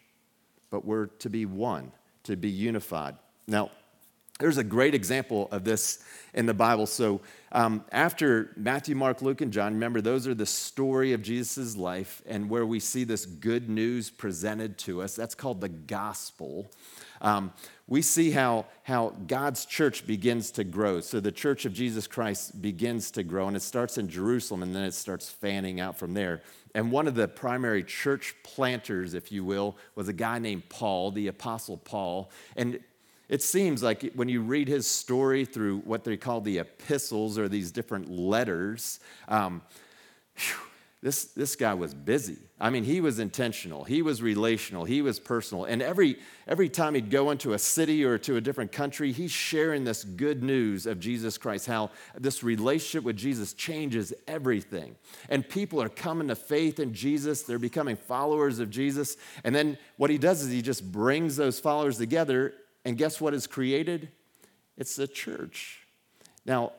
but 0.69 0.83
we're 0.83 1.05
to 1.05 1.29
be 1.29 1.45
one, 1.45 1.91
to 2.23 2.35
be 2.35 2.49
unified. 2.49 3.15
Now, 3.47 3.71
there's 4.43 4.57
a 4.57 4.63
great 4.63 4.93
example 4.93 5.47
of 5.51 5.63
this 5.63 6.03
in 6.33 6.45
the 6.45 6.53
Bible. 6.53 6.85
So, 6.85 7.21
um, 7.53 7.85
after 7.93 8.51
Matthew, 8.57 8.93
Mark, 8.93 9.21
Luke, 9.21 9.39
and 9.39 9.53
John, 9.53 9.75
remember, 9.75 10.01
those 10.01 10.27
are 10.27 10.33
the 10.33 10.45
story 10.45 11.13
of 11.13 11.21
Jesus' 11.21 11.77
life 11.77 12.21
and 12.25 12.49
where 12.49 12.65
we 12.65 12.81
see 12.81 13.05
this 13.05 13.25
good 13.25 13.69
news 13.69 14.09
presented 14.09 14.77
to 14.79 15.01
us. 15.01 15.15
That's 15.15 15.33
called 15.33 15.61
the 15.61 15.69
gospel. 15.69 16.69
Um, 17.21 17.53
we 17.87 18.01
see 18.01 18.31
how, 18.31 18.65
how 18.83 19.13
God's 19.27 19.63
church 19.63 20.05
begins 20.05 20.51
to 20.51 20.65
grow. 20.65 20.99
So, 20.99 21.21
the 21.21 21.31
church 21.31 21.63
of 21.63 21.71
Jesus 21.71 22.05
Christ 22.05 22.61
begins 22.61 23.11
to 23.11 23.23
grow, 23.23 23.47
and 23.47 23.55
it 23.55 23.61
starts 23.61 23.97
in 23.97 24.09
Jerusalem, 24.09 24.61
and 24.61 24.75
then 24.75 24.83
it 24.83 24.93
starts 24.93 25.29
fanning 25.29 25.79
out 25.79 25.97
from 25.97 26.13
there. 26.13 26.41
And 26.75 26.91
one 26.91 27.07
of 27.07 27.15
the 27.15 27.29
primary 27.29 27.85
church 27.85 28.35
planters, 28.43 29.13
if 29.13 29.31
you 29.31 29.45
will, 29.45 29.77
was 29.95 30.09
a 30.09 30.13
guy 30.13 30.37
named 30.39 30.67
Paul, 30.67 31.11
the 31.11 31.27
Apostle 31.29 31.77
Paul. 31.77 32.29
And 32.57 32.81
it 33.33 33.41
seems 33.41 33.81
like 33.81 34.11
when 34.13 34.29
you 34.29 34.41
read 34.41 34.67
his 34.67 34.85
story 34.85 35.43
through 35.43 35.79
what 35.79 36.03
they 36.03 36.17
call 36.17 36.39
the 36.39 36.59
epistles 36.59 37.39
or 37.39 37.49
these 37.49 37.71
different 37.71 38.07
letters, 38.07 38.99
um, 39.27 39.63
whew, 40.35 40.67
this, 41.01 41.25
this 41.25 41.55
guy 41.55 41.73
was 41.73 41.95
busy. 41.95 42.37
I 42.61 42.69
mean, 42.69 42.83
he 42.83 43.01
was 43.01 43.17
intentional, 43.17 43.85
he 43.85 44.03
was 44.03 44.21
relational, 44.21 44.85
he 44.85 45.01
was 45.01 45.19
personal. 45.19 45.65
And 45.65 45.81
every, 45.81 46.17
every 46.47 46.69
time 46.69 46.93
he'd 46.93 47.09
go 47.09 47.31
into 47.31 47.53
a 47.53 47.59
city 47.59 48.05
or 48.05 48.19
to 48.19 48.35
a 48.37 48.41
different 48.41 48.71
country, 48.71 49.11
he's 49.11 49.31
sharing 49.31 49.83
this 49.83 50.03
good 50.03 50.43
news 50.43 50.85
of 50.85 50.99
Jesus 50.99 51.39
Christ, 51.39 51.65
how 51.65 51.89
this 52.15 52.43
relationship 52.43 53.03
with 53.03 53.17
Jesus 53.17 53.53
changes 53.53 54.13
everything. 54.27 54.95
And 55.27 55.47
people 55.49 55.81
are 55.81 55.89
coming 55.89 56.27
to 56.27 56.35
faith 56.35 56.79
in 56.79 56.93
Jesus, 56.93 57.41
they're 57.41 57.57
becoming 57.57 57.95
followers 57.95 58.59
of 58.59 58.69
Jesus. 58.69 59.17
And 59.43 59.55
then 59.55 59.79
what 59.97 60.11
he 60.11 60.19
does 60.19 60.43
is 60.43 60.51
he 60.51 60.61
just 60.61 60.89
brings 60.91 61.35
those 61.35 61.59
followers 61.59 61.97
together 61.97 62.53
and 62.85 62.97
guess 62.97 63.21
what 63.21 63.33
is 63.33 63.47
created? 63.47 64.09
It's 64.77 64.95
the 64.95 65.07
church. 65.07 65.85
Now, 66.45 66.73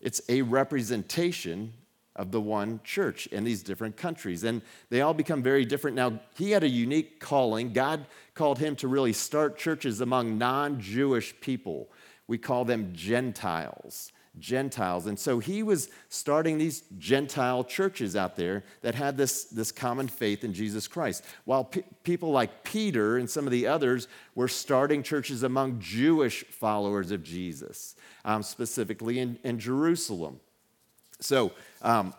it's 0.00 0.20
a 0.28 0.42
representation 0.42 1.72
of 2.16 2.30
the 2.30 2.40
one 2.40 2.80
church 2.84 3.26
in 3.28 3.42
these 3.42 3.62
different 3.62 3.96
countries. 3.96 4.44
And 4.44 4.62
they 4.90 5.00
all 5.00 5.14
become 5.14 5.42
very 5.42 5.64
different. 5.64 5.96
Now, 5.96 6.20
he 6.36 6.52
had 6.52 6.62
a 6.62 6.68
unique 6.68 7.18
calling. 7.18 7.72
God 7.72 8.06
called 8.34 8.58
him 8.58 8.76
to 8.76 8.88
really 8.88 9.12
start 9.12 9.58
churches 9.58 10.00
among 10.00 10.38
non 10.38 10.80
Jewish 10.80 11.38
people. 11.40 11.88
We 12.28 12.38
call 12.38 12.64
them 12.64 12.90
Gentiles. 12.92 14.12
Gentiles. 14.38 15.06
And 15.06 15.18
so 15.18 15.38
he 15.38 15.62
was 15.62 15.88
starting 16.08 16.58
these 16.58 16.82
Gentile 16.98 17.62
churches 17.64 18.16
out 18.16 18.36
there 18.36 18.64
that 18.82 18.94
had 18.94 19.16
this, 19.16 19.44
this 19.44 19.70
common 19.70 20.08
faith 20.08 20.44
in 20.44 20.52
Jesus 20.52 20.88
Christ. 20.88 21.24
While 21.44 21.64
pe- 21.64 21.84
people 22.02 22.30
like 22.30 22.64
Peter 22.64 23.18
and 23.18 23.30
some 23.30 23.46
of 23.46 23.52
the 23.52 23.66
others 23.66 24.08
were 24.34 24.48
starting 24.48 25.02
churches 25.02 25.42
among 25.42 25.80
Jewish 25.80 26.44
followers 26.44 27.10
of 27.10 27.22
Jesus, 27.22 27.94
um, 28.24 28.42
specifically 28.42 29.20
in, 29.20 29.38
in 29.44 29.58
Jerusalem. 29.58 30.40
So 31.20 31.52
um, 31.82 32.12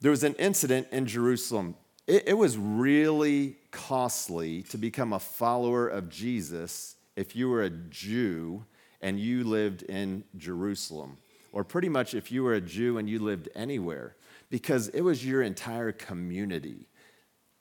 there 0.00 0.10
was 0.10 0.24
an 0.24 0.34
incident 0.34 0.88
in 0.90 1.06
Jerusalem. 1.06 1.74
It, 2.06 2.28
it 2.28 2.34
was 2.34 2.56
really 2.56 3.56
costly 3.70 4.62
to 4.64 4.78
become 4.78 5.12
a 5.12 5.20
follower 5.20 5.86
of 5.86 6.08
Jesus 6.08 6.96
if 7.14 7.36
you 7.36 7.50
were 7.50 7.62
a 7.62 7.70
Jew 7.70 8.64
and 9.00 9.18
you 9.18 9.44
lived 9.44 9.82
in 9.82 10.24
Jerusalem, 10.36 11.18
or 11.52 11.64
pretty 11.64 11.88
much 11.88 12.14
if 12.14 12.30
you 12.30 12.42
were 12.44 12.54
a 12.54 12.60
Jew 12.60 12.98
and 12.98 13.08
you 13.08 13.18
lived 13.18 13.48
anywhere, 13.54 14.16
because 14.50 14.88
it 14.88 15.00
was 15.02 15.24
your 15.24 15.42
entire 15.42 15.92
community. 15.92 16.86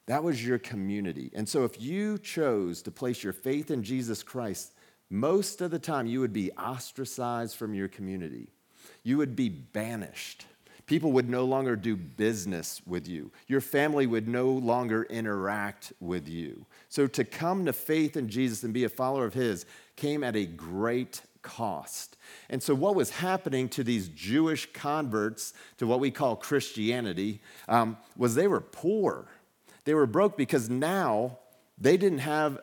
That 0.07 0.23
was 0.23 0.45
your 0.45 0.57
community. 0.57 1.29
And 1.35 1.47
so 1.47 1.63
if 1.65 1.79
you 1.79 2.17
chose 2.17 2.81
to 2.81 2.91
place 2.91 3.23
your 3.23 3.33
faith 3.33 3.69
in 3.69 3.83
Jesus 3.83 4.23
Christ, 4.23 4.73
most 5.09 5.61
of 5.61 5.71
the 5.71 5.79
time 5.79 6.07
you 6.07 6.19
would 6.19 6.33
be 6.33 6.51
ostracized 6.53 7.55
from 7.55 7.73
your 7.73 7.87
community. 7.87 8.49
You 9.03 9.17
would 9.17 9.35
be 9.35 9.49
banished. 9.49 10.45
People 10.85 11.11
would 11.11 11.29
no 11.29 11.45
longer 11.45 11.75
do 11.75 11.95
business 11.95 12.81
with 12.87 13.07
you. 13.07 13.31
Your 13.47 13.61
family 13.61 14.07
would 14.07 14.27
no 14.27 14.49
longer 14.49 15.03
interact 15.03 15.93
with 15.99 16.27
you. 16.27 16.65
So 16.89 17.05
to 17.05 17.23
come 17.23 17.65
to 17.65 17.73
faith 17.73 18.17
in 18.17 18.27
Jesus 18.27 18.63
and 18.63 18.73
be 18.73 18.83
a 18.83 18.89
follower 18.89 19.25
of 19.25 19.35
His 19.35 19.67
came 19.95 20.23
at 20.23 20.35
a 20.35 20.47
great 20.47 21.21
cost. 21.41 22.17
And 22.49 22.61
so, 22.61 22.75
what 22.75 22.95
was 22.95 23.09
happening 23.09 23.69
to 23.69 23.83
these 23.83 24.07
Jewish 24.09 24.71
converts 24.73 25.53
to 25.77 25.87
what 25.87 25.99
we 25.99 26.11
call 26.11 26.35
Christianity 26.35 27.41
um, 27.67 27.97
was 28.17 28.35
they 28.35 28.47
were 28.47 28.61
poor. 28.61 29.27
They 29.85 29.93
were 29.93 30.07
broke 30.07 30.37
because 30.37 30.69
now 30.69 31.39
they 31.77 31.97
didn't 31.97 32.19
have 32.19 32.59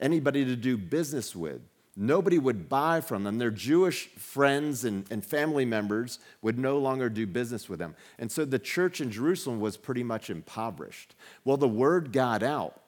anybody 0.00 0.44
to 0.44 0.56
do 0.56 0.76
business 0.76 1.34
with. 1.34 1.60
Nobody 1.96 2.38
would 2.38 2.68
buy 2.68 3.00
from 3.00 3.22
them. 3.22 3.38
Their 3.38 3.52
Jewish 3.52 4.08
friends 4.08 4.84
and, 4.84 5.06
and 5.10 5.24
family 5.24 5.64
members 5.64 6.18
would 6.42 6.58
no 6.58 6.78
longer 6.78 7.08
do 7.08 7.26
business 7.26 7.68
with 7.68 7.78
them. 7.78 7.94
And 8.18 8.32
so 8.32 8.44
the 8.44 8.58
church 8.58 9.00
in 9.00 9.12
Jerusalem 9.12 9.60
was 9.60 9.76
pretty 9.76 10.02
much 10.02 10.28
impoverished. 10.28 11.14
Well, 11.44 11.56
the 11.56 11.68
word 11.68 12.12
got 12.12 12.42
out 12.42 12.80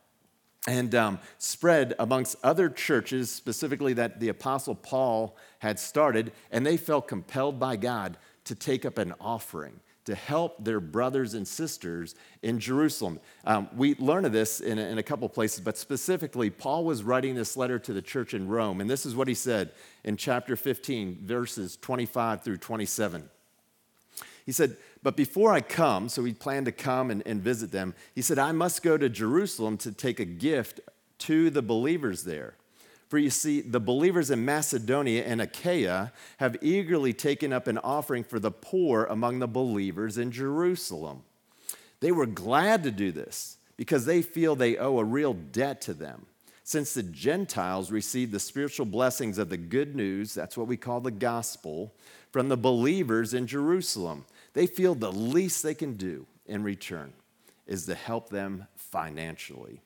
and 0.66 0.94
um, 0.94 1.18
spread 1.38 1.94
amongst 1.98 2.36
other 2.42 2.68
churches, 2.68 3.30
specifically 3.30 3.92
that 3.94 4.20
the 4.20 4.28
Apostle 4.28 4.74
Paul 4.74 5.36
had 5.60 5.78
started, 5.78 6.32
and 6.50 6.66
they 6.66 6.76
felt 6.76 7.08
compelled 7.08 7.58
by 7.58 7.76
God 7.76 8.16
to 8.44 8.54
take 8.54 8.84
up 8.84 8.98
an 8.98 9.14
offering 9.20 9.80
to 10.06 10.14
help 10.14 10.64
their 10.64 10.80
brothers 10.80 11.34
and 11.34 11.46
sisters 11.46 12.14
in 12.42 12.60
Jerusalem. 12.60 13.18
Um, 13.44 13.68
we 13.76 13.96
learn 13.96 14.24
of 14.24 14.32
this 14.32 14.60
in 14.60 14.78
a, 14.78 14.82
in 14.82 14.98
a 14.98 15.02
couple 15.02 15.28
places, 15.28 15.60
but 15.60 15.76
specifically, 15.76 16.48
Paul 16.48 16.84
was 16.84 17.02
writing 17.02 17.34
this 17.34 17.56
letter 17.56 17.78
to 17.80 17.92
the 17.92 18.02
church 18.02 18.32
in 18.32 18.48
Rome, 18.48 18.80
and 18.80 18.88
this 18.88 19.04
is 19.04 19.16
what 19.16 19.28
he 19.28 19.34
said 19.34 19.72
in 20.04 20.16
chapter 20.16 20.56
15, 20.56 21.18
verses 21.22 21.76
25 21.76 22.42
through 22.42 22.58
27. 22.58 23.28
He 24.46 24.52
said, 24.52 24.76
But 25.06 25.14
before 25.14 25.52
I 25.52 25.60
come, 25.60 26.08
so 26.08 26.24
he 26.24 26.32
planned 26.32 26.66
to 26.66 26.72
come 26.72 27.12
and, 27.12 27.22
and 27.24 27.40
visit 27.40 27.70
them, 27.70 27.94
he 28.16 28.22
said, 28.22 28.40
I 28.40 28.50
must 28.50 28.82
go 28.82 28.98
to 28.98 29.08
Jerusalem 29.08 29.76
to 29.76 29.92
take 29.92 30.18
a 30.18 30.24
gift 30.24 30.80
to 31.18 31.48
the 31.48 31.62
believers 31.62 32.24
there. 32.24 32.54
For 33.06 33.16
you 33.16 33.30
see, 33.30 33.60
the 33.60 33.78
believers 33.78 34.32
in 34.32 34.44
Macedonia 34.44 35.22
and 35.22 35.40
Achaia 35.40 36.12
have 36.38 36.56
eagerly 36.60 37.12
taken 37.12 37.52
up 37.52 37.68
an 37.68 37.78
offering 37.78 38.24
for 38.24 38.40
the 38.40 38.50
poor 38.50 39.04
among 39.04 39.38
the 39.38 39.46
believers 39.46 40.18
in 40.18 40.32
Jerusalem. 40.32 41.22
They 42.00 42.10
were 42.10 42.26
glad 42.26 42.82
to 42.82 42.90
do 42.90 43.12
this 43.12 43.58
because 43.76 44.06
they 44.06 44.22
feel 44.22 44.56
they 44.56 44.76
owe 44.76 44.98
a 44.98 45.04
real 45.04 45.34
debt 45.34 45.80
to 45.82 45.94
them. 45.94 46.26
Since 46.64 46.94
the 46.94 47.04
Gentiles 47.04 47.92
received 47.92 48.32
the 48.32 48.40
spiritual 48.40 48.86
blessings 48.86 49.38
of 49.38 49.50
the 49.50 49.56
good 49.56 49.94
news, 49.94 50.34
that's 50.34 50.56
what 50.56 50.66
we 50.66 50.76
call 50.76 50.98
the 50.98 51.12
gospel, 51.12 51.94
from 52.32 52.48
the 52.48 52.56
believers 52.56 53.34
in 53.34 53.46
Jerusalem, 53.46 54.24
they 54.56 54.66
feel 54.66 54.94
the 54.94 55.12
least 55.12 55.62
they 55.62 55.74
can 55.74 55.98
do 55.98 56.26
in 56.46 56.62
return 56.62 57.12
is 57.66 57.84
to 57.84 57.94
help 57.94 58.30
them 58.30 58.66
financially. 58.74 59.82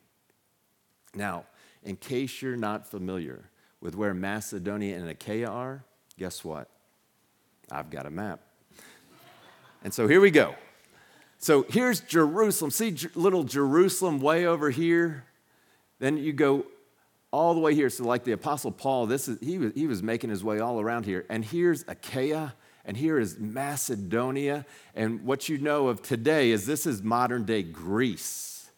Now, 1.13 1.43
in 1.83 1.97
case 1.97 2.41
you're 2.41 2.55
not 2.55 2.87
familiar 2.87 3.49
with 3.81 3.95
where 3.95 4.13
Macedonia 4.13 4.95
and 4.95 5.09
Achaia 5.09 5.49
are, 5.49 5.83
guess 6.17 6.45
what? 6.45 6.69
I've 7.69 7.89
got 7.89 8.05
a 8.05 8.09
map. 8.09 8.39
And 9.83 9.93
so 9.93 10.07
here 10.07 10.21
we 10.21 10.31
go. 10.31 10.55
So 11.37 11.65
here's 11.67 11.99
Jerusalem. 11.99 12.71
See 12.71 12.95
little 13.13 13.43
Jerusalem 13.43 14.21
way 14.21 14.45
over 14.45 14.69
here? 14.69 15.25
Then 15.99 16.15
you 16.15 16.31
go 16.31 16.65
all 17.29 17.53
the 17.53 17.59
way 17.59 17.75
here. 17.75 17.89
So, 17.89 18.05
like 18.05 18.23
the 18.23 18.31
Apostle 18.31 18.71
Paul, 18.71 19.05
this 19.05 19.27
is, 19.27 19.37
he, 19.41 19.57
was, 19.57 19.73
he 19.73 19.85
was 19.85 20.01
making 20.01 20.29
his 20.29 20.45
way 20.45 20.59
all 20.59 20.79
around 20.79 21.05
here. 21.05 21.25
And 21.27 21.43
here's 21.43 21.83
Achaia, 21.89 22.53
and 22.85 22.97
here 22.97 23.19
is 23.19 23.39
Macedonia. 23.39 24.65
And 24.95 25.23
what 25.23 25.49
you 25.49 25.57
know 25.57 25.87
of 25.87 26.01
today 26.01 26.51
is 26.51 26.65
this 26.65 26.85
is 26.85 27.01
modern 27.01 27.45
day 27.45 27.63
Greece 27.63 28.69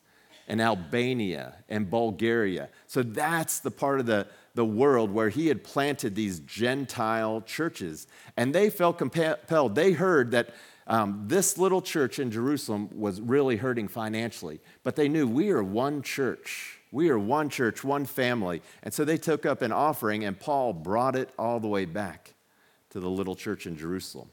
and 0.47 0.61
Albania 0.61 1.55
and 1.69 1.89
Bulgaria. 1.89 2.69
So, 2.87 3.01
that's 3.01 3.59
the 3.59 3.71
part 3.71 3.99
of 3.99 4.05
the, 4.05 4.27
the 4.55 4.65
world 4.65 5.11
where 5.11 5.29
he 5.29 5.47
had 5.47 5.63
planted 5.63 6.15
these 6.15 6.39
Gentile 6.39 7.41
churches. 7.41 8.07
And 8.35 8.53
they 8.53 8.69
felt 8.69 8.97
compelled, 8.97 9.75
they 9.75 9.93
heard 9.93 10.31
that 10.31 10.49
um, 10.85 11.23
this 11.27 11.57
little 11.57 11.81
church 11.81 12.19
in 12.19 12.29
Jerusalem 12.29 12.89
was 12.93 13.21
really 13.21 13.55
hurting 13.55 13.87
financially, 13.87 14.59
but 14.83 14.97
they 14.97 15.07
knew 15.07 15.25
we 15.25 15.49
are 15.51 15.63
one 15.63 16.01
church. 16.01 16.79
We 16.91 17.09
are 17.09 17.17
one 17.17 17.49
church, 17.49 17.83
one 17.85 18.05
family. 18.05 18.61
And 18.83 18.93
so 18.93 19.05
they 19.05 19.17
took 19.17 19.45
up 19.45 19.61
an 19.61 19.71
offering, 19.71 20.25
and 20.25 20.37
Paul 20.37 20.73
brought 20.73 21.15
it 21.15 21.29
all 21.39 21.59
the 21.61 21.69
way 21.69 21.85
back 21.85 22.33
to 22.93 22.99
the 22.99 23.09
little 23.09 23.35
church 23.35 23.67
in 23.67 23.77
Jerusalem. 23.77 24.29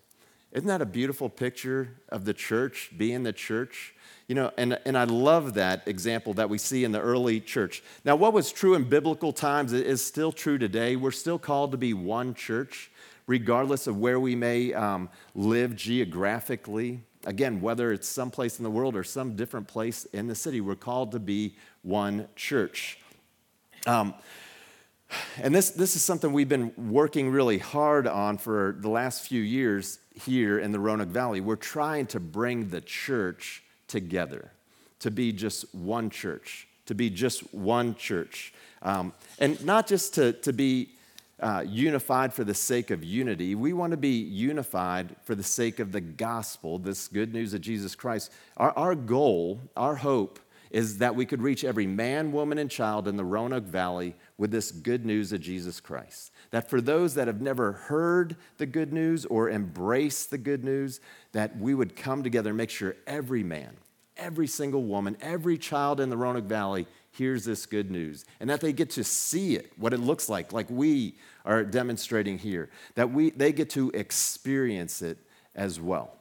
Isn't 0.53 0.69
that 0.69 0.83
a 0.83 0.87
beautiful 0.87 1.29
picture 1.29 1.97
of 2.09 2.25
the 2.25 2.35
church 2.35 2.91
being 2.97 3.23
the 3.23 3.33
church? 3.33 3.95
You 4.29 4.35
know, 4.35 4.53
and, 4.57 4.79
and 4.85 4.97
I 4.99 5.05
love 5.05 5.55
that 5.55 5.87
example 5.87 6.35
that 6.35 6.49
we 6.51 6.59
see 6.59 6.85
in 6.85 6.93
the 6.93 7.01
early 7.01 7.41
church. 7.41 7.83
Now, 8.05 8.17
what 8.17 8.33
was 8.33 8.53
true 8.53 8.75
in 8.75 8.85
biblical 8.85 9.33
times 9.33 9.73
is 9.73 10.05
still 10.05 10.33
true 10.33 10.59
today. 10.59 10.97
We're 10.97 11.11
still 11.11 11.39
called 11.39 11.73
to 11.73 11.79
be 11.79 11.95
one 11.95 12.35
church 12.35 12.91
regardless 13.27 13.87
of 13.87 13.97
where 13.97 14.19
we 14.19 14.35
may 14.35 14.75
um, 14.75 15.09
live 15.37 15.77
geographically. 15.77 17.01
Again, 17.25 17.61
whether 17.61 17.93
it's 17.93 18.09
someplace 18.09 18.59
in 18.59 18.65
the 18.65 18.71
world 18.71 18.97
or 18.97 19.05
some 19.05 19.37
different 19.37 19.69
place 19.69 20.05
in 20.07 20.27
the 20.27 20.35
city, 20.35 20.61
we're 20.61 20.75
called 20.75 21.13
to 21.13 21.21
be 21.21 21.55
one 21.83 22.27
church. 22.35 22.99
Um, 23.87 24.15
and 25.43 25.55
this, 25.55 25.71
this 25.71 25.97
is 25.97 26.03
something 26.03 26.33
we've 26.33 26.49
been 26.49 26.73
working 26.77 27.31
really 27.31 27.59
hard 27.59 28.07
on 28.07 28.39
for 28.39 28.77
the 28.79 28.89
last 28.89 29.27
few 29.27 29.41
years 29.41 29.99
here 30.15 30.59
in 30.59 30.73
the 30.73 30.79
Roanoke 30.79 31.09
Valley. 31.09 31.41
We're 31.41 31.57
trying 31.57 32.07
to 32.09 32.21
bring 32.21 32.69
the 32.69 32.81
church 32.81 33.63
together, 33.89 34.53
to 35.01 35.11
be 35.11 35.33
just 35.33 35.75
one 35.75 36.11
church, 36.11 36.69
to 36.87 36.95
be 36.95 37.11
just 37.11 37.53
one 37.55 37.95
church. 37.95 38.53
Um, 38.83 39.13
and 39.39 39.63
not 39.65 39.87
just 39.87 40.15
to, 40.15 40.33
to 40.35 40.53
be 40.53 40.91
uh, 41.41 41.65
unified 41.67 42.33
for 42.33 42.45
the 42.45 42.55
sake 42.55 42.91
of 42.91 43.03
unity. 43.03 43.55
We 43.55 43.73
want 43.73 43.93
to 43.93 43.97
be 43.97 44.19
unified 44.21 45.17
for 45.25 45.35
the 45.35 45.43
sake 45.43 45.79
of 45.79 45.93
the 45.93 46.01
gospel, 46.01 46.79
this 46.79 47.09
good 47.09 47.33
news 47.33 47.55
of 47.55 47.61
Jesus 47.61 47.95
Christ. 47.95 48.31
Our, 48.57 48.73
our 48.73 48.95
goal, 48.95 49.61
our 49.77 49.97
hope, 49.97 50.39
is 50.71 50.99
that 50.99 51.17
we 51.17 51.27
could 51.27 51.43
reach 51.43 51.65
every 51.65 51.87
man, 51.87 52.31
woman, 52.31 52.59
and 52.59 52.71
child 52.71 53.09
in 53.09 53.17
the 53.17 53.25
Roanoke 53.25 53.65
Valley 53.65 54.15
with 54.41 54.51
this 54.51 54.73
good 54.73 55.05
news 55.05 55.35
of 55.35 55.41
Jesus 55.43 55.81
Christ. 55.81 56.33
That 56.51 56.71
for 56.71 56.81
those 56.81 57.13
that 57.15 57.27
have 57.27 57.43
never 57.43 57.73
heard 57.73 58.37
the 58.57 58.65
good 58.65 58.91
news 58.91 59.27
or 59.27 59.51
embraced 59.51 60.31
the 60.31 60.39
good 60.39 60.65
news, 60.65 60.99
that 61.33 61.59
we 61.59 61.75
would 61.75 61.95
come 61.95 62.23
together 62.23 62.49
and 62.49 62.57
make 62.57 62.71
sure 62.71 62.97
every 63.07 63.43
man, 63.43 63.77
every 64.17 64.47
single 64.47 64.83
woman, 64.83 65.19
every 65.21 65.59
child 65.59 66.01
in 66.01 66.09
the 66.09 66.17
Roanoke 66.17 66.47
Valley 66.47 66.87
hears 67.11 67.45
this 67.45 67.67
good 67.67 67.91
news 67.91 68.25
and 68.41 68.49
that 68.49 68.63
they 68.63 68.73
get 68.73 68.89
to 68.91 69.05
see 69.05 69.57
it, 69.57 69.73
what 69.77 69.93
it 69.93 70.01
looks 70.01 70.31
like, 70.31 70.55
like 70.55 70.71
we 70.71 71.17
are 71.45 71.63
demonstrating 71.63 72.39
here, 72.39 72.71
that 72.95 73.13
we, 73.13 73.29
they 73.33 73.53
get 73.53 73.69
to 73.69 73.91
experience 73.91 75.03
it 75.03 75.19
as 75.55 75.79
well. 75.79 76.17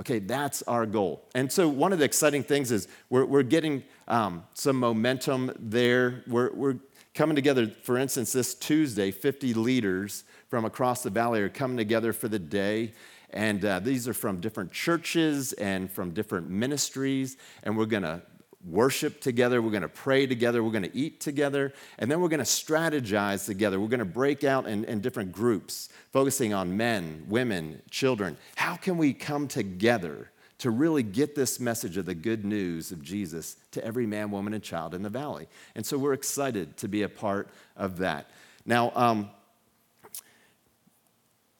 Okay, 0.00 0.18
that's 0.18 0.62
our 0.62 0.86
goal. 0.86 1.28
And 1.34 1.52
so, 1.52 1.68
one 1.68 1.92
of 1.92 1.98
the 1.98 2.04
exciting 2.04 2.42
things 2.42 2.70
is 2.72 2.88
we're, 3.10 3.26
we're 3.26 3.42
getting 3.42 3.82
um, 4.08 4.44
some 4.54 4.76
momentum 4.76 5.52
there. 5.58 6.24
We're, 6.26 6.52
we're 6.54 6.76
coming 7.14 7.36
together, 7.36 7.66
for 7.66 7.98
instance, 7.98 8.32
this 8.32 8.54
Tuesday, 8.54 9.10
50 9.10 9.54
leaders 9.54 10.24
from 10.48 10.64
across 10.64 11.02
the 11.02 11.10
valley 11.10 11.40
are 11.40 11.48
coming 11.48 11.76
together 11.76 12.12
for 12.12 12.28
the 12.28 12.38
day. 12.38 12.92
And 13.30 13.64
uh, 13.64 13.80
these 13.80 14.08
are 14.08 14.14
from 14.14 14.40
different 14.40 14.72
churches 14.72 15.52
and 15.54 15.90
from 15.90 16.12
different 16.12 16.50
ministries. 16.50 17.36
And 17.62 17.76
we're 17.76 17.86
going 17.86 18.02
to 18.02 18.22
worship 18.64 19.20
together, 19.20 19.62
we're 19.62 19.70
going 19.70 19.82
to 19.82 19.88
pray 19.88 20.26
together, 20.26 20.62
we're 20.62 20.70
going 20.70 20.82
to 20.82 20.96
eat 20.96 21.20
together, 21.20 21.72
and 21.98 22.10
then 22.10 22.20
we're 22.20 22.28
going 22.28 22.38
to 22.38 22.44
strategize 22.44 23.46
together. 23.46 23.80
We're 23.80 23.88
going 23.88 24.00
to 24.00 24.04
break 24.04 24.44
out 24.44 24.66
in, 24.66 24.84
in, 24.84 25.00
different 25.00 25.32
groups, 25.32 25.88
focusing 26.12 26.52
on 26.52 26.76
men, 26.76 27.24
women, 27.28 27.80
children. 27.90 28.36
How 28.56 28.76
can 28.76 28.98
we 28.98 29.14
come 29.14 29.48
together 29.48 30.30
to 30.60 30.70
really 30.70 31.02
get 31.02 31.34
this 31.34 31.60
message 31.60 31.96
of 31.96 32.06
the 32.06 32.14
good 32.14 32.44
news 32.44 32.92
of 32.92 33.02
Jesus 33.02 33.56
to 33.72 33.84
every 33.84 34.06
man, 34.06 34.30
woman, 34.30 34.54
and 34.54 34.62
child 34.62 34.94
in 34.94 35.02
the 35.02 35.10
valley? 35.10 35.48
And 35.74 35.84
so 35.84 35.98
we're 35.98 36.14
excited 36.14 36.76
to 36.78 36.88
be 36.88 37.02
a 37.02 37.08
part 37.08 37.48
of 37.76 37.98
that. 37.98 38.30
Now, 38.64 38.92
um, 38.94 39.30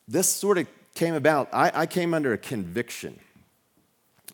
this 0.08 0.28
sort 0.28 0.58
of 0.58 0.66
came 0.94 1.14
about, 1.14 1.48
I, 1.52 1.70
I 1.74 1.86
came 1.86 2.14
under 2.14 2.32
a 2.32 2.38
conviction 2.38 3.18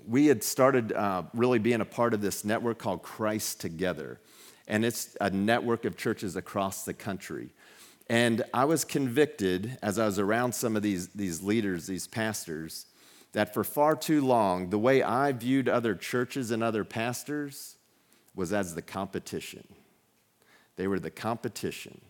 we 0.07 0.27
had 0.27 0.43
started 0.43 0.93
uh, 0.93 1.25
really 1.35 1.59
being 1.59 1.81
a 1.81 1.87
part 1.87 2.15
of 2.15 2.21
this 2.21 2.45
network 2.45 2.79
called 2.79 3.03
Christ 3.03 3.61
Together. 3.61 4.21
And 4.69 4.85
it's 4.85 5.17
a 5.21 5.31
network 5.31 5.85
of 5.85 5.97
churches 5.97 6.37
across 6.37 6.85
the 6.85 6.95
country. 6.95 7.51
And 8.09 8.45
I 8.55 8.65
was 8.67 8.85
convicted 8.85 9.79
as 9.83 9.99
I 9.99 10.07
was 10.07 10.19
around 10.19 10.55
some 10.55 10.77
of 10.77 10.83
these, 10.83 11.09
these 11.09 11.43
leaders, 11.43 11.87
these 11.87 12.07
pastors, 12.07 12.87
that 13.37 13.53
for 13.53 13.63
far 13.63 13.95
too 13.95 14.23
long, 14.23 14.71
the 14.71 14.79
way 14.79 15.03
I 15.03 15.31
viewed 15.31 15.69
other 15.69 15.95
churches 15.95 16.51
and 16.51 16.63
other 16.63 16.85
pastors 16.85 17.77
was 18.35 18.51
as 18.51 18.75
the 18.75 18.81
competition. 18.81 19.63
They 20.77 20.87
were 20.87 20.99
the 20.99 21.11
competition, 21.11 22.01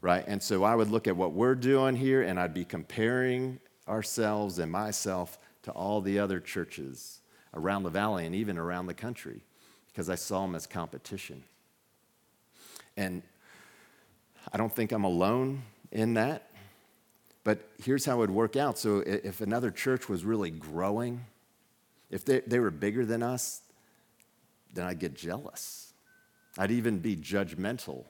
right? 0.00 0.24
And 0.26 0.42
so 0.42 0.64
I 0.64 0.74
would 0.74 0.88
look 0.88 1.06
at 1.06 1.14
what 1.14 1.32
we're 1.32 1.56
doing 1.56 1.94
here 1.94 2.22
and 2.22 2.40
I'd 2.40 2.54
be 2.54 2.64
comparing 2.64 3.60
ourselves 3.86 4.58
and 4.58 4.72
myself 4.72 5.38
to 5.64 5.72
all 5.72 6.00
the 6.00 6.18
other 6.18 6.40
churches 6.40 7.20
around 7.52 7.82
the 7.82 7.90
valley 7.90 8.24
and 8.24 8.34
even 8.34 8.56
around 8.56 8.86
the 8.86 8.94
country 8.94 9.42
because 9.88 10.08
I 10.08 10.14
saw 10.14 10.40
them 10.40 10.54
as 10.54 10.66
competition. 10.66 11.44
And 12.96 13.22
I 14.50 14.56
don't 14.56 14.74
think 14.74 14.92
I'm 14.92 15.04
alone 15.04 15.64
in 15.90 16.14
that. 16.14 16.48
But 17.44 17.68
here's 17.82 18.04
how 18.04 18.16
it 18.16 18.18
would 18.18 18.30
work 18.30 18.56
out. 18.56 18.78
So 18.78 18.98
if 18.98 19.40
another 19.40 19.70
church 19.70 20.08
was 20.08 20.24
really 20.24 20.50
growing, 20.50 21.24
if 22.10 22.24
they, 22.24 22.40
they 22.40 22.58
were 22.58 22.70
bigger 22.70 23.04
than 23.04 23.22
us, 23.22 23.62
then 24.72 24.86
I'd 24.86 24.98
get 24.98 25.14
jealous. 25.14 25.92
I'd 26.56 26.70
even 26.70 26.98
be 26.98 27.16
judgmental 27.16 28.04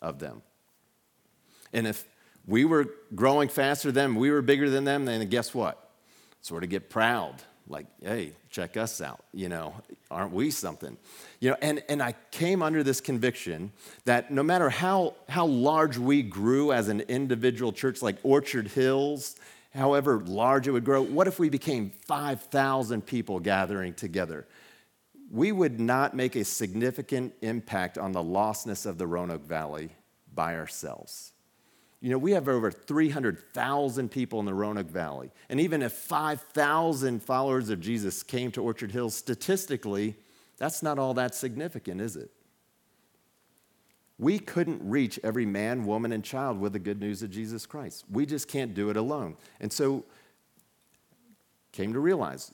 of 0.00 0.18
them. 0.18 0.42
And 1.72 1.86
if 1.86 2.06
we 2.46 2.64
were 2.64 2.86
growing 3.14 3.48
faster 3.48 3.92
than 3.92 4.12
them, 4.12 4.16
we 4.16 4.30
were 4.30 4.40
bigger 4.40 4.70
than 4.70 4.84
them, 4.84 5.04
then 5.04 5.26
guess 5.28 5.52
what? 5.52 5.90
Sort 6.40 6.64
of 6.64 6.70
get 6.70 6.88
proud 6.88 7.42
like, 7.68 7.86
hey, 8.02 8.32
check 8.50 8.76
us 8.76 9.00
out, 9.00 9.24
you 9.32 9.48
know, 9.48 9.74
aren't 10.10 10.32
we 10.32 10.50
something? 10.50 10.96
You 11.40 11.50
know, 11.50 11.56
and, 11.60 11.82
and 11.88 12.02
I 12.02 12.14
came 12.30 12.62
under 12.62 12.82
this 12.82 13.00
conviction 13.00 13.72
that 14.04 14.30
no 14.30 14.42
matter 14.42 14.70
how, 14.70 15.14
how 15.28 15.46
large 15.46 15.98
we 15.98 16.22
grew 16.22 16.72
as 16.72 16.88
an 16.88 17.02
individual 17.02 17.72
church, 17.72 18.02
like 18.02 18.16
Orchard 18.22 18.68
Hills, 18.68 19.36
however 19.74 20.20
large 20.20 20.66
it 20.66 20.70
would 20.70 20.84
grow, 20.84 21.02
what 21.02 21.26
if 21.26 21.38
we 21.38 21.48
became 21.48 21.90
5,000 21.90 23.04
people 23.04 23.40
gathering 23.40 23.94
together? 23.94 24.46
We 25.30 25.52
would 25.52 25.78
not 25.78 26.16
make 26.16 26.36
a 26.36 26.44
significant 26.44 27.34
impact 27.42 27.98
on 27.98 28.12
the 28.12 28.22
lostness 28.22 28.86
of 28.86 28.96
the 28.96 29.06
Roanoke 29.06 29.44
Valley 29.44 29.90
by 30.34 30.56
ourselves. 30.56 31.32
You 32.00 32.10
know, 32.10 32.18
we 32.18 32.32
have 32.32 32.48
over 32.48 32.70
300,000 32.70 34.08
people 34.10 34.38
in 34.38 34.46
the 34.46 34.54
Roanoke 34.54 34.90
Valley. 34.90 35.30
And 35.48 35.60
even 35.60 35.82
if 35.82 35.92
5,000 35.92 37.22
followers 37.22 37.70
of 37.70 37.80
Jesus 37.80 38.22
came 38.22 38.52
to 38.52 38.62
Orchard 38.62 38.92
Hills, 38.92 39.14
statistically, 39.14 40.14
that's 40.58 40.82
not 40.82 40.98
all 40.98 41.14
that 41.14 41.34
significant, 41.34 42.00
is 42.00 42.16
it? 42.16 42.30
we 44.18 44.38
couldn't 44.38 44.80
reach 44.82 45.18
every 45.22 45.46
man, 45.46 45.84
woman, 45.84 46.12
and 46.12 46.24
child 46.24 46.58
with 46.58 46.72
the 46.72 46.78
good 46.78 47.00
news 47.00 47.22
of 47.22 47.30
Jesus 47.30 47.66
Christ. 47.66 48.04
We 48.10 48.26
just 48.26 48.48
can't 48.48 48.74
do 48.74 48.90
it 48.90 48.96
alone. 48.96 49.36
And 49.60 49.72
so, 49.72 50.04
came 51.72 51.92
to 51.92 52.00
realize 52.00 52.52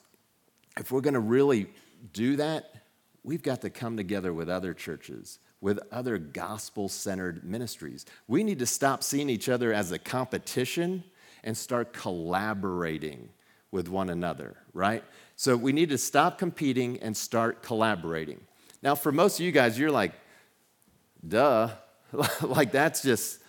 if 0.78 0.92
we're 0.92 1.00
going 1.00 1.14
to 1.14 1.20
really 1.20 1.68
do 2.12 2.36
that, 2.36 2.74
we've 3.22 3.42
got 3.42 3.62
to 3.62 3.70
come 3.70 3.96
together 3.96 4.34
with 4.34 4.50
other 4.50 4.74
churches, 4.74 5.38
with 5.64 5.80
other 5.90 6.18
gospel 6.18 6.90
centered 6.90 7.42
ministries. 7.42 8.04
We 8.28 8.44
need 8.44 8.58
to 8.58 8.66
stop 8.66 9.02
seeing 9.02 9.30
each 9.30 9.48
other 9.48 9.72
as 9.72 9.92
a 9.92 9.98
competition 9.98 11.04
and 11.42 11.56
start 11.56 11.94
collaborating 11.94 13.30
with 13.70 13.88
one 13.88 14.10
another, 14.10 14.58
right? 14.74 15.02
So 15.36 15.56
we 15.56 15.72
need 15.72 15.88
to 15.88 15.96
stop 15.96 16.36
competing 16.36 16.98
and 16.98 17.16
start 17.16 17.62
collaborating. 17.62 18.42
Now, 18.82 18.94
for 18.94 19.10
most 19.10 19.40
of 19.40 19.46
you 19.46 19.52
guys, 19.52 19.78
you're 19.78 19.90
like, 19.90 20.12
duh. 21.26 21.70
like, 22.42 22.70
that's 22.70 23.00
just 23.00 23.40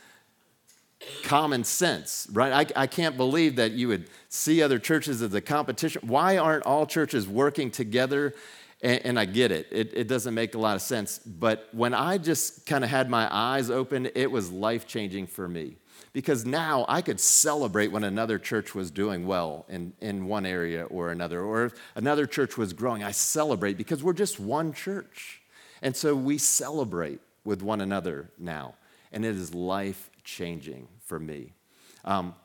common 1.23 1.65
sense, 1.65 2.29
right? 2.31 2.71
I, 2.77 2.83
I 2.83 2.87
can't 2.87 3.17
believe 3.17 3.57
that 3.57 3.73
you 3.73 3.89
would 3.89 4.09
see 4.29 4.63
other 4.63 4.79
churches 4.79 5.21
as 5.21 5.33
a 5.33 5.41
competition. 5.41 6.01
Why 6.07 6.37
aren't 6.37 6.65
all 6.65 6.85
churches 6.85 7.27
working 7.27 7.71
together? 7.71 8.33
And, 8.85 9.05
and 9.05 9.19
I 9.19 9.25
get 9.25 9.51
it. 9.51 9.67
it, 9.71 9.91
it 9.95 10.07
doesn't 10.07 10.35
make 10.35 10.53
a 10.53 10.59
lot 10.59 10.75
of 10.75 10.81
sense. 10.83 11.17
But 11.17 11.67
when 11.71 11.95
I 11.95 12.19
just 12.19 12.67
kind 12.67 12.83
of 12.83 12.89
had 12.89 13.09
my 13.09 13.27
eyes 13.35 13.71
open, 13.71 14.09
it 14.13 14.31
was 14.31 14.51
life 14.51 14.85
changing 14.85 15.25
for 15.25 15.47
me 15.47 15.77
because 16.13 16.45
now 16.45 16.85
I 16.87 17.01
could 17.01 17.19
celebrate 17.19 17.87
when 17.91 18.03
another 18.03 18.37
church 18.37 18.75
was 18.75 18.91
doing 18.91 19.25
well 19.25 19.65
in, 19.67 19.93
in 20.01 20.27
one 20.27 20.45
area 20.45 20.83
or 20.85 21.09
another, 21.09 21.41
or 21.41 21.65
if 21.65 21.73
another 21.95 22.27
church 22.27 22.57
was 22.57 22.73
growing. 22.73 23.03
I 23.03 23.11
celebrate 23.11 23.75
because 23.75 24.03
we're 24.03 24.13
just 24.13 24.39
one 24.39 24.71
church. 24.71 25.41
And 25.81 25.95
so 25.95 26.15
we 26.15 26.37
celebrate 26.37 27.19
with 27.43 27.63
one 27.63 27.81
another 27.81 28.29
now. 28.37 28.75
And 29.11 29.25
it 29.25 29.35
is 29.35 29.53
life 29.53 30.11
changing 30.23 30.87
for 30.99 31.19
me. 31.19 31.53
Um, 32.03 32.35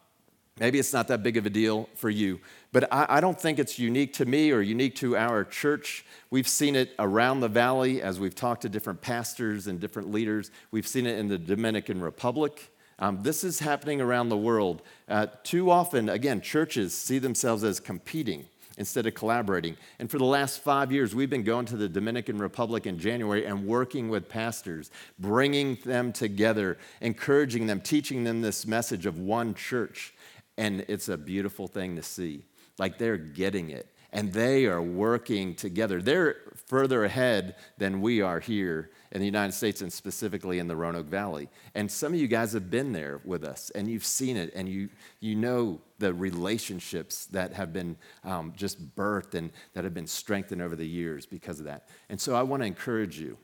maybe 0.61 0.79
it's 0.79 0.93
not 0.93 1.09
that 1.09 1.23
big 1.23 1.37
of 1.37 1.47
a 1.47 1.51
deal 1.51 1.89
for 1.95 2.11
you, 2.11 2.39
but 2.71 2.93
I, 2.93 3.07
I, 3.09 3.21
don't 3.21 3.41
think 3.41 3.59
it's 3.59 3.79
unique 3.79 4.13
to 4.15 4.27
me 4.27 4.53
or 4.53 4.61
unique 4.61 4.95
to 4.97 5.17
our 5.17 5.43
church. 5.43 6.05
We've 6.31 6.47
seen 6.47 6.77
it 6.77 6.95
around 6.99 7.41
the 7.41 7.49
valley 7.49 8.03
as 8.03 8.21
we've 8.21 8.35
talked 8.35 8.63
to 8.63 8.69
different 8.69 9.01
pastors 9.01 9.67
and 9.67 9.81
different 9.81 10.13
leaders. 10.13 10.53
We've 10.71 10.87
seen 10.87 11.07
it 11.07 11.19
in 11.19 11.27
the 11.27 11.39
Dominican 11.39 12.01
Republic. 12.01 12.71
Um, 13.01 13.23
this 13.23 13.43
is 13.43 13.59
happening 13.59 14.01
around 14.01 14.29
the 14.29 14.37
world. 14.37 14.83
Uh, 15.09 15.27
too 15.43 15.71
often, 15.71 16.11
again, 16.11 16.43
churches 16.43 16.95
see 16.95 17.19
themselves 17.19 17.65
as 17.65 17.81
competing 17.81 18.45
instead 18.77 19.07
of 19.07 19.15
collaborating. 19.15 19.77
And 19.99 20.11
for 20.11 20.19
the 20.19 20.25
last 20.25 20.63
five 20.63 20.91
years, 20.91 21.15
we've 21.15 21.29
been 21.29 21.43
going 21.43 21.67
to 21.67 21.77
the 21.77 21.89
Dominican 21.89 22.39
Republic 22.39 22.87
in 22.87 22.99
January 22.99 23.45
and 23.45 23.67
working 23.67 24.09
with 24.09 24.29
pastors, 24.29 24.91
bringing 25.19 25.77
them 25.85 26.13
together, 26.13 26.79
encouraging 27.03 27.67
them, 27.67 27.81
teaching 27.81 28.25
them 28.25 28.41
this 28.41 28.67
message 28.67 29.05
of 29.05 29.19
one 29.19 29.55
church. 29.55 30.15
And 30.61 30.85
it's 30.89 31.09
a 31.09 31.17
beautiful 31.17 31.67
thing 31.67 31.97
to 31.97 32.03
see. 32.03 32.45
Like 32.79 32.99
they're 32.99 33.17
getting 33.17 33.71
it 33.71 33.89
and 34.13 34.31
they 34.31 34.67
are 34.67 34.83
working 34.83 35.55
together. 35.55 36.03
They're 36.03 36.37
further 36.67 37.05
ahead 37.05 37.57
than 37.79 38.03
we 38.03 38.21
are 38.21 38.41
here 38.41 38.91
in 39.13 39.21
the 39.21 39.27
United 39.27 39.53
States 39.53 39.81
and 39.81 39.91
specifically 39.91 40.59
in 40.59 40.69
the 40.69 40.77
Roanoke 40.77 41.07
Valley. 41.07 41.49
And 41.75 41.91
some 41.91 42.13
of 42.13 42.21
you 42.21 42.29
guys 42.29 42.53
have 42.53 42.71
been 42.71 42.93
there 42.93 43.23
with 43.25 43.43
us 43.43 43.71
and 43.71 43.89
you've 43.89 44.05
seen 44.05 44.37
it 44.37 44.53
and 44.55 44.69
you, 44.69 44.91
you 45.21 45.35
know 45.35 45.81
the 45.99 46.13
relationships 46.13 47.25
that 47.27 47.55
have 47.55 47.73
been 47.73 47.97
um, 48.25 48.53
just 48.55 48.95
birthed 48.95 49.35
and 49.35 49.51
that 49.73 49.85
have 49.85 49.95
been 49.95 50.07
strengthened 50.07 50.61
over 50.61 50.77
the 50.77 50.87
years 50.87 51.25
because 51.25 51.59
of 51.59 51.65
that. 51.67 51.89
And 52.11 52.21
so 52.21 52.35
I 52.35 52.43
want 52.43 52.63
to 52.63 52.67
encourage 52.67 53.19
you. 53.19 53.39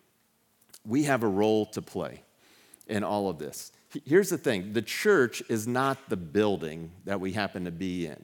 We 0.84 1.04
have 1.04 1.22
a 1.22 1.28
role 1.28 1.64
to 1.66 1.80
play 1.80 2.22
in 2.88 3.02
all 3.02 3.30
of 3.30 3.38
this. 3.38 3.72
Here's 4.04 4.30
the 4.30 4.38
thing 4.38 4.72
the 4.72 4.82
church 4.82 5.42
is 5.48 5.66
not 5.66 6.08
the 6.08 6.16
building 6.16 6.92
that 7.04 7.20
we 7.20 7.32
happen 7.32 7.64
to 7.64 7.70
be 7.70 8.06
in. 8.06 8.22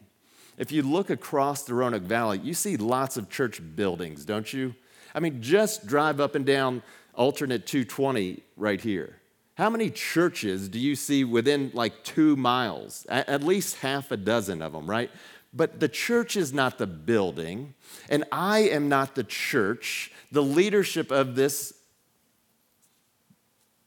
If 0.59 0.71
you 0.71 0.83
look 0.83 1.11
across 1.11 1.63
the 1.63 1.75
Roanoke 1.75 2.03
Valley, 2.03 2.39
you 2.39 2.55
see 2.55 2.77
lots 2.77 3.17
of 3.17 3.31
church 3.31 3.61
buildings, 3.75 4.25
don't 4.25 4.53
you? 4.53 4.75
I 5.15 5.21
mean, 5.21 5.43
just 5.43 5.87
drive 5.87 6.21
up 6.21 6.35
and 6.35 6.45
down 6.45 6.83
alternate 7.15 7.67
220 7.67 8.43
right 8.57 8.81
here. 8.81 9.17
How 9.55 9.69
many 9.69 9.91
churches 9.91 10.69
do 10.69 10.79
you 10.79 10.97
see 10.97 11.25
within 11.25 11.71
like 11.75 12.05
two 12.05 12.37
miles? 12.37 13.07
At 13.09 13.43
least 13.43 13.77
half 13.77 14.11
a 14.11 14.17
dozen 14.17 14.63
of 14.63 14.73
them, 14.73 14.89
right? 14.89 15.11
But 15.53 15.81
the 15.81 15.89
church 15.89 16.37
is 16.37 16.53
not 16.53 16.79
the 16.79 16.87
building, 16.87 17.75
and 18.09 18.25
I 18.33 18.61
am 18.61 18.89
not 18.89 19.15
the 19.15 19.25
church. 19.25 20.11
The 20.31 20.43
leadership 20.43 21.11
of 21.11 21.35
this 21.35 21.75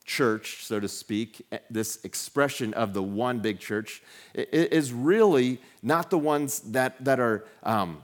church, 0.05 0.63
so 0.63 0.79
to 0.79 0.87
speak, 0.87 1.45
eh, 1.51 1.57
this 1.69 2.03
expression 2.05 2.73
of 2.75 2.93
the 2.93 3.03
one 3.03 3.39
big 3.39 3.59
church, 3.59 4.01
is 4.33 4.93
really 4.93 5.59
not 5.81 6.09
the 6.09 6.17
ones 6.17 6.59
that, 6.59 7.03
that 7.03 7.19
are 7.19 7.45
um, 7.63 8.03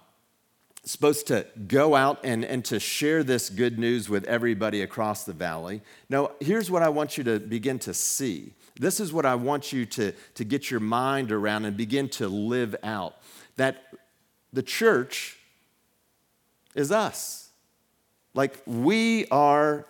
supposed 0.83 1.27
to 1.27 1.45
go 1.67 1.95
out 1.95 2.19
and, 2.23 2.43
and 2.43 2.65
to 2.65 2.79
share 2.79 3.23
this 3.23 3.49
good 3.49 3.77
news 3.77 4.09
with 4.09 4.25
everybody 4.25 4.81
across 4.81 5.25
the 5.25 5.33
valley. 5.33 5.81
Now, 6.09 6.31
here's 6.39 6.71
what 6.71 6.81
I 6.81 6.89
want 6.89 7.17
you 7.17 7.23
to 7.25 7.39
begin 7.39 7.77
to 7.79 7.93
see. 7.93 8.53
This 8.79 8.99
is 8.99 9.13
what 9.13 9.25
I 9.25 9.35
want 9.35 9.71
you 9.71 9.85
to, 9.85 10.11
to 10.35 10.43
get 10.43 10.71
your 10.71 10.79
mind 10.79 11.31
around 11.31 11.65
and 11.65 11.77
begin 11.77 12.09
to 12.09 12.27
live 12.27 12.75
out 12.83 13.15
that 13.57 13.93
the 14.51 14.63
church 14.63 15.37
is 16.73 16.91
us. 16.91 17.49
Like, 18.33 18.59
we 18.65 19.27
are 19.27 19.85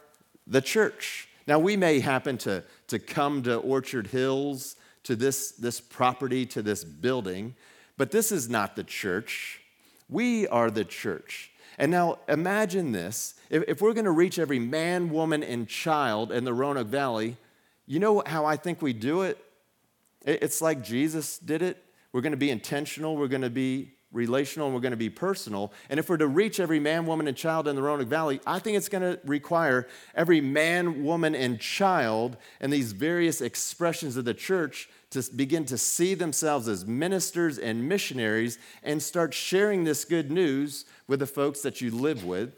the 0.45 0.61
church. 0.61 1.29
Now, 1.51 1.59
we 1.59 1.75
may 1.75 1.99
happen 1.99 2.37
to, 2.37 2.63
to 2.87 2.97
come 2.97 3.43
to 3.43 3.57
Orchard 3.57 4.07
Hills, 4.07 4.77
to 5.03 5.17
this, 5.17 5.51
this 5.51 5.81
property, 5.81 6.45
to 6.45 6.61
this 6.61 6.85
building, 6.85 7.55
but 7.97 8.09
this 8.09 8.31
is 8.31 8.49
not 8.49 8.77
the 8.77 8.85
church. 8.85 9.59
We 10.07 10.47
are 10.47 10.71
the 10.71 10.85
church. 10.85 11.51
And 11.77 11.91
now 11.91 12.19
imagine 12.29 12.93
this 12.93 13.33
if, 13.49 13.65
if 13.67 13.81
we're 13.81 13.91
going 13.91 14.05
to 14.05 14.11
reach 14.11 14.39
every 14.39 14.59
man, 14.59 15.09
woman, 15.09 15.43
and 15.43 15.67
child 15.67 16.31
in 16.31 16.45
the 16.45 16.53
Roanoke 16.53 16.87
Valley, 16.87 17.35
you 17.85 17.99
know 17.99 18.23
how 18.25 18.45
I 18.45 18.55
think 18.55 18.81
we 18.81 18.93
do 18.93 19.23
it? 19.23 19.37
It's 20.21 20.61
like 20.61 20.81
Jesus 20.81 21.37
did 21.37 21.61
it. 21.61 21.83
We're 22.13 22.21
going 22.21 22.31
to 22.31 22.37
be 22.37 22.49
intentional, 22.49 23.17
we're 23.17 23.27
going 23.27 23.41
to 23.41 23.49
be 23.49 23.91
relational, 24.11 24.67
and 24.67 24.75
we're 24.75 24.81
going 24.81 24.91
to 24.91 24.97
be 24.97 25.09
personal. 25.09 25.71
And 25.89 25.99
if 25.99 26.09
we're 26.09 26.17
to 26.17 26.27
reach 26.27 26.59
every 26.59 26.79
man, 26.79 27.05
woman, 27.05 27.27
and 27.27 27.37
child 27.37 27.67
in 27.67 27.75
the 27.75 27.81
Roanoke 27.81 28.07
Valley, 28.07 28.41
I 28.45 28.59
think 28.59 28.77
it's 28.77 28.89
going 28.89 29.01
to 29.03 29.19
require 29.25 29.87
every 30.15 30.41
man, 30.41 31.03
woman, 31.03 31.33
and 31.33 31.59
child 31.59 32.37
and 32.59 32.71
these 32.71 32.91
various 32.91 33.41
expressions 33.41 34.17
of 34.17 34.25
the 34.25 34.33
church 34.33 34.89
to 35.11 35.23
begin 35.35 35.65
to 35.65 35.77
see 35.77 36.13
themselves 36.13 36.67
as 36.67 36.85
ministers 36.85 37.57
and 37.57 37.87
missionaries 37.87 38.57
and 38.83 39.01
start 39.01 39.33
sharing 39.33 39.83
this 39.83 40.05
good 40.05 40.31
news 40.31 40.85
with 41.07 41.19
the 41.19 41.27
folks 41.27 41.61
that 41.61 41.81
you 41.81 41.91
live 41.91 42.23
with, 42.23 42.53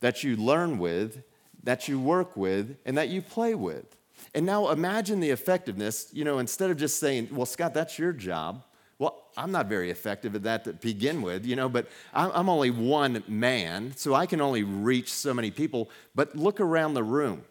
that 0.00 0.22
you 0.22 0.36
learn 0.36 0.78
with, 0.78 1.22
that 1.62 1.88
you 1.88 2.00
work 2.00 2.36
with, 2.36 2.76
and 2.84 2.96
that 2.96 3.08
you 3.08 3.20
play 3.20 3.54
with. 3.54 3.96
And 4.34 4.46
now 4.46 4.70
imagine 4.70 5.20
the 5.20 5.30
effectiveness, 5.30 6.08
you 6.12 6.24
know, 6.24 6.38
instead 6.38 6.70
of 6.70 6.76
just 6.76 7.00
saying, 7.00 7.28
well, 7.32 7.46
Scott, 7.46 7.74
that's 7.74 7.98
your 7.98 8.12
job. 8.12 8.64
Well, 8.98 9.24
I'm 9.36 9.52
not 9.52 9.66
very 9.66 9.90
effective 9.90 10.34
at 10.34 10.44
that 10.44 10.64
to 10.64 10.72
begin 10.72 11.20
with, 11.20 11.44
you 11.44 11.54
know, 11.54 11.68
but 11.68 11.88
I'm 12.14 12.48
only 12.48 12.70
one 12.70 13.22
man, 13.28 13.92
so 13.96 14.14
I 14.14 14.24
can 14.24 14.40
only 14.40 14.62
reach 14.62 15.12
so 15.12 15.34
many 15.34 15.50
people. 15.50 15.90
But 16.14 16.34
look 16.34 16.60
around 16.60 16.94
the 16.94 17.02
room. 17.02 17.42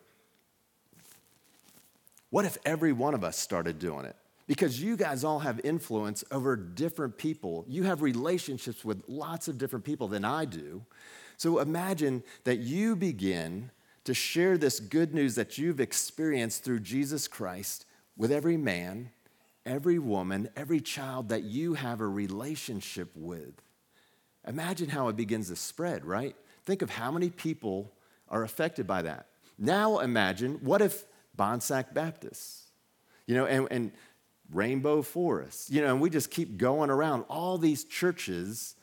What 2.32 2.46
if 2.46 2.58
every 2.66 2.92
one 2.92 3.14
of 3.14 3.24
us 3.24 3.38
started 3.38 3.78
doing 3.78 4.06
it? 4.06 4.16
Because 4.48 4.82
you 4.82 4.98
guys 4.98 5.24
all 5.24 5.40
have 5.40 5.62
influence 5.64 6.24
over 6.32 6.56
different 6.56 7.18
people. 7.18 7.66
You 7.68 7.84
have 7.84 8.02
relationships 8.02 8.84
with 8.84 9.04
lots 9.08 9.48
of 9.48 9.58
different 9.58 9.86
people 9.86 10.08
than 10.08 10.26
I 10.26 10.46
do. 10.46 10.84
So 11.38 11.60
imagine 11.60 12.24
that 12.44 12.58
you 12.58 12.96
begin 12.96 13.72
to 14.04 14.14
share 14.14 14.58
this 14.58 14.80
good 14.80 15.14
news 15.14 15.36
that 15.36 15.58
you've 15.58 15.80
experienced 15.80 16.64
through 16.64 16.80
Jesus 16.82 17.28
Christ 17.28 17.86
with 18.18 18.32
every 18.32 18.58
man, 18.58 19.12
every 19.66 20.00
woman, 20.00 20.50
every 20.56 20.80
child 20.80 21.30
that 21.30 21.44
you 21.44 21.74
have 21.74 22.02
a 22.02 22.08
relationship 22.08 23.10
with. 23.16 23.54
Imagine 24.48 24.90
how 24.90 25.08
it 25.08 25.16
begins 25.16 25.50
to 25.50 25.56
spread, 25.56 26.06
right? 26.06 26.36
Think 26.66 26.82
of 26.82 26.90
how 26.90 27.12
many 27.12 27.30
people 27.30 27.92
are 28.30 28.44
affected 28.44 28.86
by 28.86 29.02
that. 29.04 29.28
Now 29.58 30.00
imagine 30.00 30.60
what 30.62 30.82
if 30.82 31.06
Bonsack 31.38 31.94
Baptist, 31.94 32.64
you 33.26 33.36
know, 33.36 33.46
and, 33.46 33.68
and 33.72 33.92
Rainbow 34.52 35.02
Forest, 35.02 35.72
you 35.72 35.82
know, 35.82 35.88
and 35.88 36.02
we 36.02 36.10
just 36.10 36.30
keep 36.30 36.58
going 36.58 36.90
around 36.90 37.24
all 37.30 37.58
these 37.58 37.84
churches, 37.84 38.76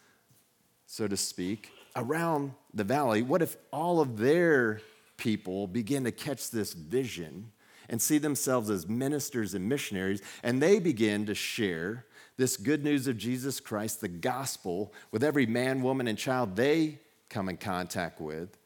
so 0.86 1.06
to 1.06 1.16
speak, 1.16 1.70
around 1.94 2.52
the 2.74 2.84
valley. 2.84 3.22
What 3.22 3.42
if 3.42 3.56
all 3.72 4.00
of 4.00 4.18
their 4.18 4.80
people 5.16 5.66
begin 5.66 6.04
to 6.04 6.12
catch 6.12 6.50
this 6.50 6.72
vision 6.72 7.52
and 7.88 8.00
see 8.00 8.18
themselves 8.18 8.70
as 8.70 8.88
ministers 8.88 9.54
and 9.54 9.68
missionaries, 9.68 10.22
and 10.42 10.62
they 10.62 10.78
begin 10.78 11.26
to 11.26 11.34
share 11.34 12.06
this 12.36 12.56
good 12.56 12.82
news 12.82 13.06
of 13.06 13.16
Jesus 13.18 13.60
Christ, 13.60 14.00
the 14.00 14.08
gospel, 14.08 14.92
with 15.10 15.22
every 15.22 15.46
man, 15.46 15.82
woman, 15.82 16.08
and 16.08 16.18
child 16.18 16.56
they 16.56 16.98
come 17.28 17.48
in 17.48 17.56
contact 17.56 18.20
with? 18.20 18.56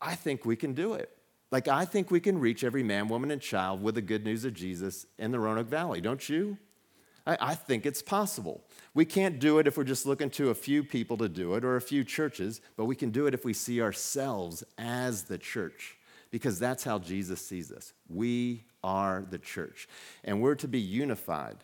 I 0.00 0.14
think 0.14 0.44
we 0.44 0.56
can 0.56 0.74
do 0.74 0.94
it. 0.94 1.10
Like, 1.50 1.68
I 1.68 1.84
think 1.84 2.10
we 2.10 2.20
can 2.20 2.38
reach 2.38 2.62
every 2.62 2.82
man, 2.82 3.08
woman, 3.08 3.30
and 3.30 3.42
child 3.42 3.82
with 3.82 3.96
the 3.96 4.02
good 4.02 4.24
news 4.24 4.44
of 4.44 4.54
Jesus 4.54 5.06
in 5.18 5.32
the 5.32 5.40
Roanoke 5.40 5.66
Valley, 5.66 6.00
don't 6.00 6.26
you? 6.28 6.56
I, 7.26 7.36
I, 7.40 7.54
think 7.54 7.84
it's 7.84 8.02
possible. 8.02 8.64
We 8.94 9.04
can't 9.04 9.38
do 9.38 9.58
it 9.58 9.66
if 9.66 9.76
we're 9.76 9.84
just 9.84 10.06
looking 10.06 10.30
to 10.30 10.50
a 10.50 10.54
few 10.54 10.82
people 10.82 11.16
to 11.18 11.28
do 11.28 11.54
it 11.54 11.64
or 11.64 11.76
a 11.76 11.80
few 11.80 12.04
churches, 12.04 12.60
but 12.76 12.86
we 12.86 12.96
can 12.96 13.10
do 13.10 13.26
it 13.26 13.34
if 13.34 13.44
we 13.44 13.52
see 13.52 13.82
ourselves 13.82 14.64
as 14.78 15.24
the 15.24 15.38
church, 15.38 15.98
because 16.30 16.58
that's 16.58 16.84
how 16.84 16.98
Jesus 16.98 17.44
sees 17.44 17.72
us. 17.72 17.92
We 18.08 18.64
are 18.82 19.24
the 19.28 19.38
church, 19.38 19.88
and 20.24 20.40
we're 20.40 20.54
to 20.56 20.68
be 20.68 20.80
unified 20.80 21.56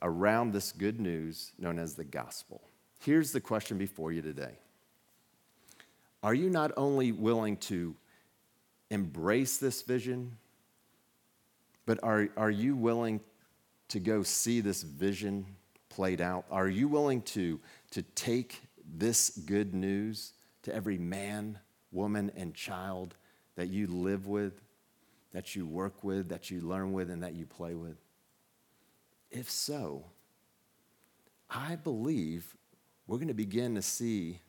around 0.00 0.52
this 0.52 0.72
good 0.72 1.00
news 1.00 1.52
known 1.58 1.78
as 1.78 1.94
the 1.94 2.04
gospel. 2.04 2.62
Here's 3.00 3.32
the 3.32 3.40
question 3.40 3.78
before 3.78 4.12
you 4.12 4.22
today 4.22 4.58
Are 6.22 6.34
you 6.34 6.50
not 6.50 6.72
only 6.76 7.12
willing 7.12 7.56
to 7.58 7.94
embrace 8.90 9.58
this 9.58 9.82
vision, 9.82 10.36
but 11.86 11.98
are, 12.02 12.28
are 12.36 12.50
you 12.50 12.76
willing 12.76 13.20
to 13.88 13.98
go 13.98 14.22
see 14.22 14.60
this 14.60 14.82
vision 14.82 15.46
played 15.88 16.20
out? 16.20 16.44
Are 16.50 16.68
you 16.68 16.88
willing 16.88 17.22
to, 17.22 17.60
to 17.90 18.02
take 18.02 18.62
this 18.94 19.30
good 19.30 19.74
news 19.74 20.32
to 20.62 20.74
every 20.74 20.98
man, 20.98 21.58
woman, 21.90 22.30
and 22.36 22.54
child 22.54 23.14
that 23.56 23.68
you 23.68 23.86
live 23.86 24.26
with, 24.26 24.60
that 25.32 25.54
you 25.54 25.66
work 25.66 26.04
with, 26.04 26.28
that 26.28 26.50
you 26.50 26.60
learn 26.60 26.92
with, 26.92 27.10
and 27.10 27.22
that 27.22 27.34
you 27.34 27.46
play 27.46 27.74
with? 27.74 27.96
If 29.30 29.50
so, 29.50 30.04
I 31.48 31.76
believe 31.76 32.56
we're 33.06 33.18
going 33.18 33.28
to 33.28 33.34
begin 33.34 33.74
to 33.74 33.82
see 33.82 34.40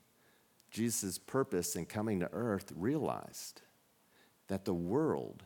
Jesus' 0.72 1.18
purpose 1.18 1.76
in 1.76 1.86
coming 1.86 2.20
to 2.20 2.30
earth 2.32 2.72
realized 2.76 3.62
that 4.48 4.66
the 4.66 4.74
world 4.74 5.44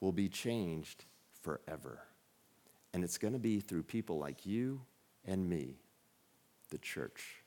will 0.00 0.12
be 0.12 0.28
changed 0.28 1.04
forever. 1.42 2.00
And 2.92 3.04
it's 3.04 3.18
going 3.18 3.32
to 3.32 3.38
be 3.38 3.60
through 3.60 3.82
people 3.82 4.18
like 4.18 4.46
you 4.46 4.80
and 5.24 5.48
me, 5.48 5.76
the 6.70 6.78
church. 6.78 7.42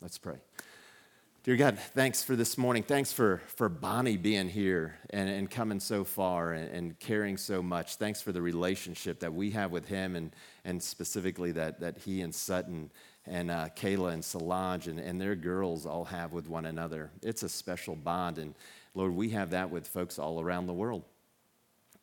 Let's 0.00 0.18
pray. 0.18 0.38
Dear 1.44 1.56
God, 1.56 1.76
thanks 1.76 2.22
for 2.22 2.36
this 2.36 2.56
morning. 2.56 2.84
Thanks 2.84 3.12
for, 3.12 3.42
for 3.48 3.68
Bonnie 3.68 4.16
being 4.16 4.48
here 4.48 4.94
and, 5.10 5.28
and 5.28 5.50
coming 5.50 5.80
so 5.80 6.04
far 6.04 6.52
and, 6.52 6.70
and 6.70 6.98
caring 7.00 7.36
so 7.36 7.60
much. 7.60 7.96
Thanks 7.96 8.22
for 8.22 8.30
the 8.30 8.40
relationship 8.40 9.18
that 9.18 9.34
we 9.34 9.50
have 9.50 9.72
with 9.72 9.88
him 9.88 10.14
and, 10.14 10.30
and 10.64 10.80
specifically 10.80 11.50
that, 11.50 11.80
that 11.80 11.98
he 11.98 12.20
and 12.20 12.32
Sutton 12.32 12.92
and 13.26 13.50
uh, 13.50 13.70
Kayla 13.74 14.12
and 14.12 14.24
Solange 14.24 14.86
and, 14.86 15.00
and 15.00 15.20
their 15.20 15.34
girls 15.34 15.84
all 15.84 16.04
have 16.04 16.32
with 16.32 16.48
one 16.48 16.64
another. 16.64 17.10
It's 17.22 17.42
a 17.42 17.48
special 17.48 17.96
bond. 17.96 18.38
And 18.38 18.54
Lord, 18.94 19.12
we 19.12 19.30
have 19.30 19.50
that 19.50 19.68
with 19.68 19.88
folks 19.88 20.20
all 20.20 20.40
around 20.40 20.68
the 20.68 20.72
world 20.72 21.02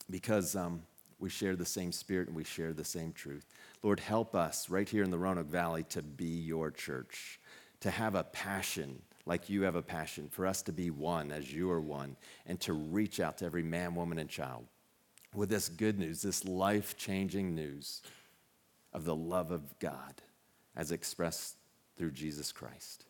because 0.09 0.53
um, 0.57 0.81
we 1.17 1.29
share 1.29 1.55
the 1.55 1.65
same 1.65 1.93
spirit 1.93 2.27
and 2.27 2.35
we 2.35 2.43
share 2.43 2.73
the 2.73 2.83
same 2.83 3.13
truth. 3.13 3.45
Lord, 3.83 4.01
help 4.01 4.35
us 4.35 4.69
right 4.69 4.89
here 4.89 5.05
in 5.05 5.11
the 5.11 5.17
Roanoke 5.17 5.47
Valley 5.47 5.83
to 5.91 6.01
be 6.01 6.25
your 6.25 6.71
church, 6.71 7.39
to 7.79 7.89
have 7.89 8.15
a 8.15 8.25
passion 8.25 9.01
like 9.29 9.47
you 9.47 9.61
have 9.61 9.75
a 9.75 9.81
passion, 9.81 10.27
for 10.27 10.47
us 10.47 10.63
to 10.63 10.71
be 10.71 10.89
one 10.89 11.31
as 11.31 11.53
you 11.53 11.69
are 11.69 11.79
one, 11.79 12.17
and 12.47 12.59
to 12.59 12.73
reach 12.73 13.19
out 13.19 13.37
to 13.37 13.45
every 13.45 13.61
man, 13.61 13.93
woman, 13.93 14.17
and 14.17 14.27
child 14.27 14.65
with 15.35 15.49
this 15.49 15.69
good 15.69 15.99
news, 15.99 16.23
this 16.23 16.45
life 16.45 16.97
changing 16.97 17.53
news 17.53 18.01
of 18.91 19.05
the 19.05 19.15
love 19.15 19.51
of 19.51 19.77
God 19.77 20.15
as 20.75 20.91
expressed 20.91 21.57
through 21.95 22.09
Jesus 22.09 22.51
Christ. 22.51 23.05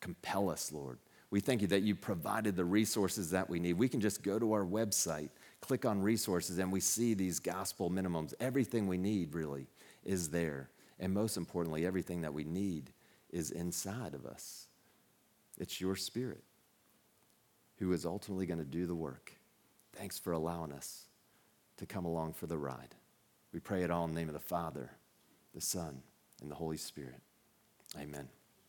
Compel 0.00 0.50
us, 0.50 0.70
Lord. 0.70 0.98
We 1.30 1.40
thank 1.40 1.62
you 1.62 1.68
that 1.68 1.80
you 1.80 1.94
provided 1.94 2.54
the 2.54 2.66
resources 2.66 3.30
that 3.30 3.48
we 3.48 3.58
need. 3.58 3.78
We 3.78 3.88
can 3.88 4.02
just 4.02 4.22
go 4.22 4.38
to 4.38 4.52
our 4.52 4.66
website, 4.66 5.30
click 5.62 5.86
on 5.86 6.02
resources, 6.02 6.58
and 6.58 6.70
we 6.70 6.80
see 6.80 7.14
these 7.14 7.38
gospel 7.38 7.88
minimums. 7.90 8.34
Everything 8.38 8.86
we 8.86 8.98
need, 8.98 9.32
really, 9.32 9.66
is 10.04 10.28
there. 10.28 10.68
And 11.00 11.14
most 11.14 11.38
importantly, 11.38 11.86
everything 11.86 12.20
that 12.20 12.34
we 12.34 12.44
need 12.44 12.92
is 13.30 13.50
inside 13.50 14.12
of 14.12 14.26
us. 14.26 14.68
It's 15.62 15.80
your 15.80 15.94
spirit 15.94 16.42
who 17.76 17.92
is 17.92 18.04
ultimately 18.04 18.46
going 18.46 18.58
to 18.58 18.64
do 18.64 18.84
the 18.84 18.96
work. 18.96 19.32
Thanks 19.92 20.18
for 20.18 20.32
allowing 20.32 20.72
us 20.72 21.04
to 21.76 21.86
come 21.86 22.04
along 22.04 22.32
for 22.32 22.48
the 22.48 22.58
ride. 22.58 22.96
We 23.52 23.60
pray 23.60 23.84
it 23.84 23.90
all 23.90 24.04
in 24.04 24.12
the 24.12 24.18
name 24.18 24.28
of 24.28 24.34
the 24.34 24.40
Father, 24.40 24.90
the 25.54 25.60
Son, 25.60 26.02
and 26.40 26.50
the 26.50 26.56
Holy 26.56 26.78
Spirit. 26.78 27.20
Amen. 27.96 28.28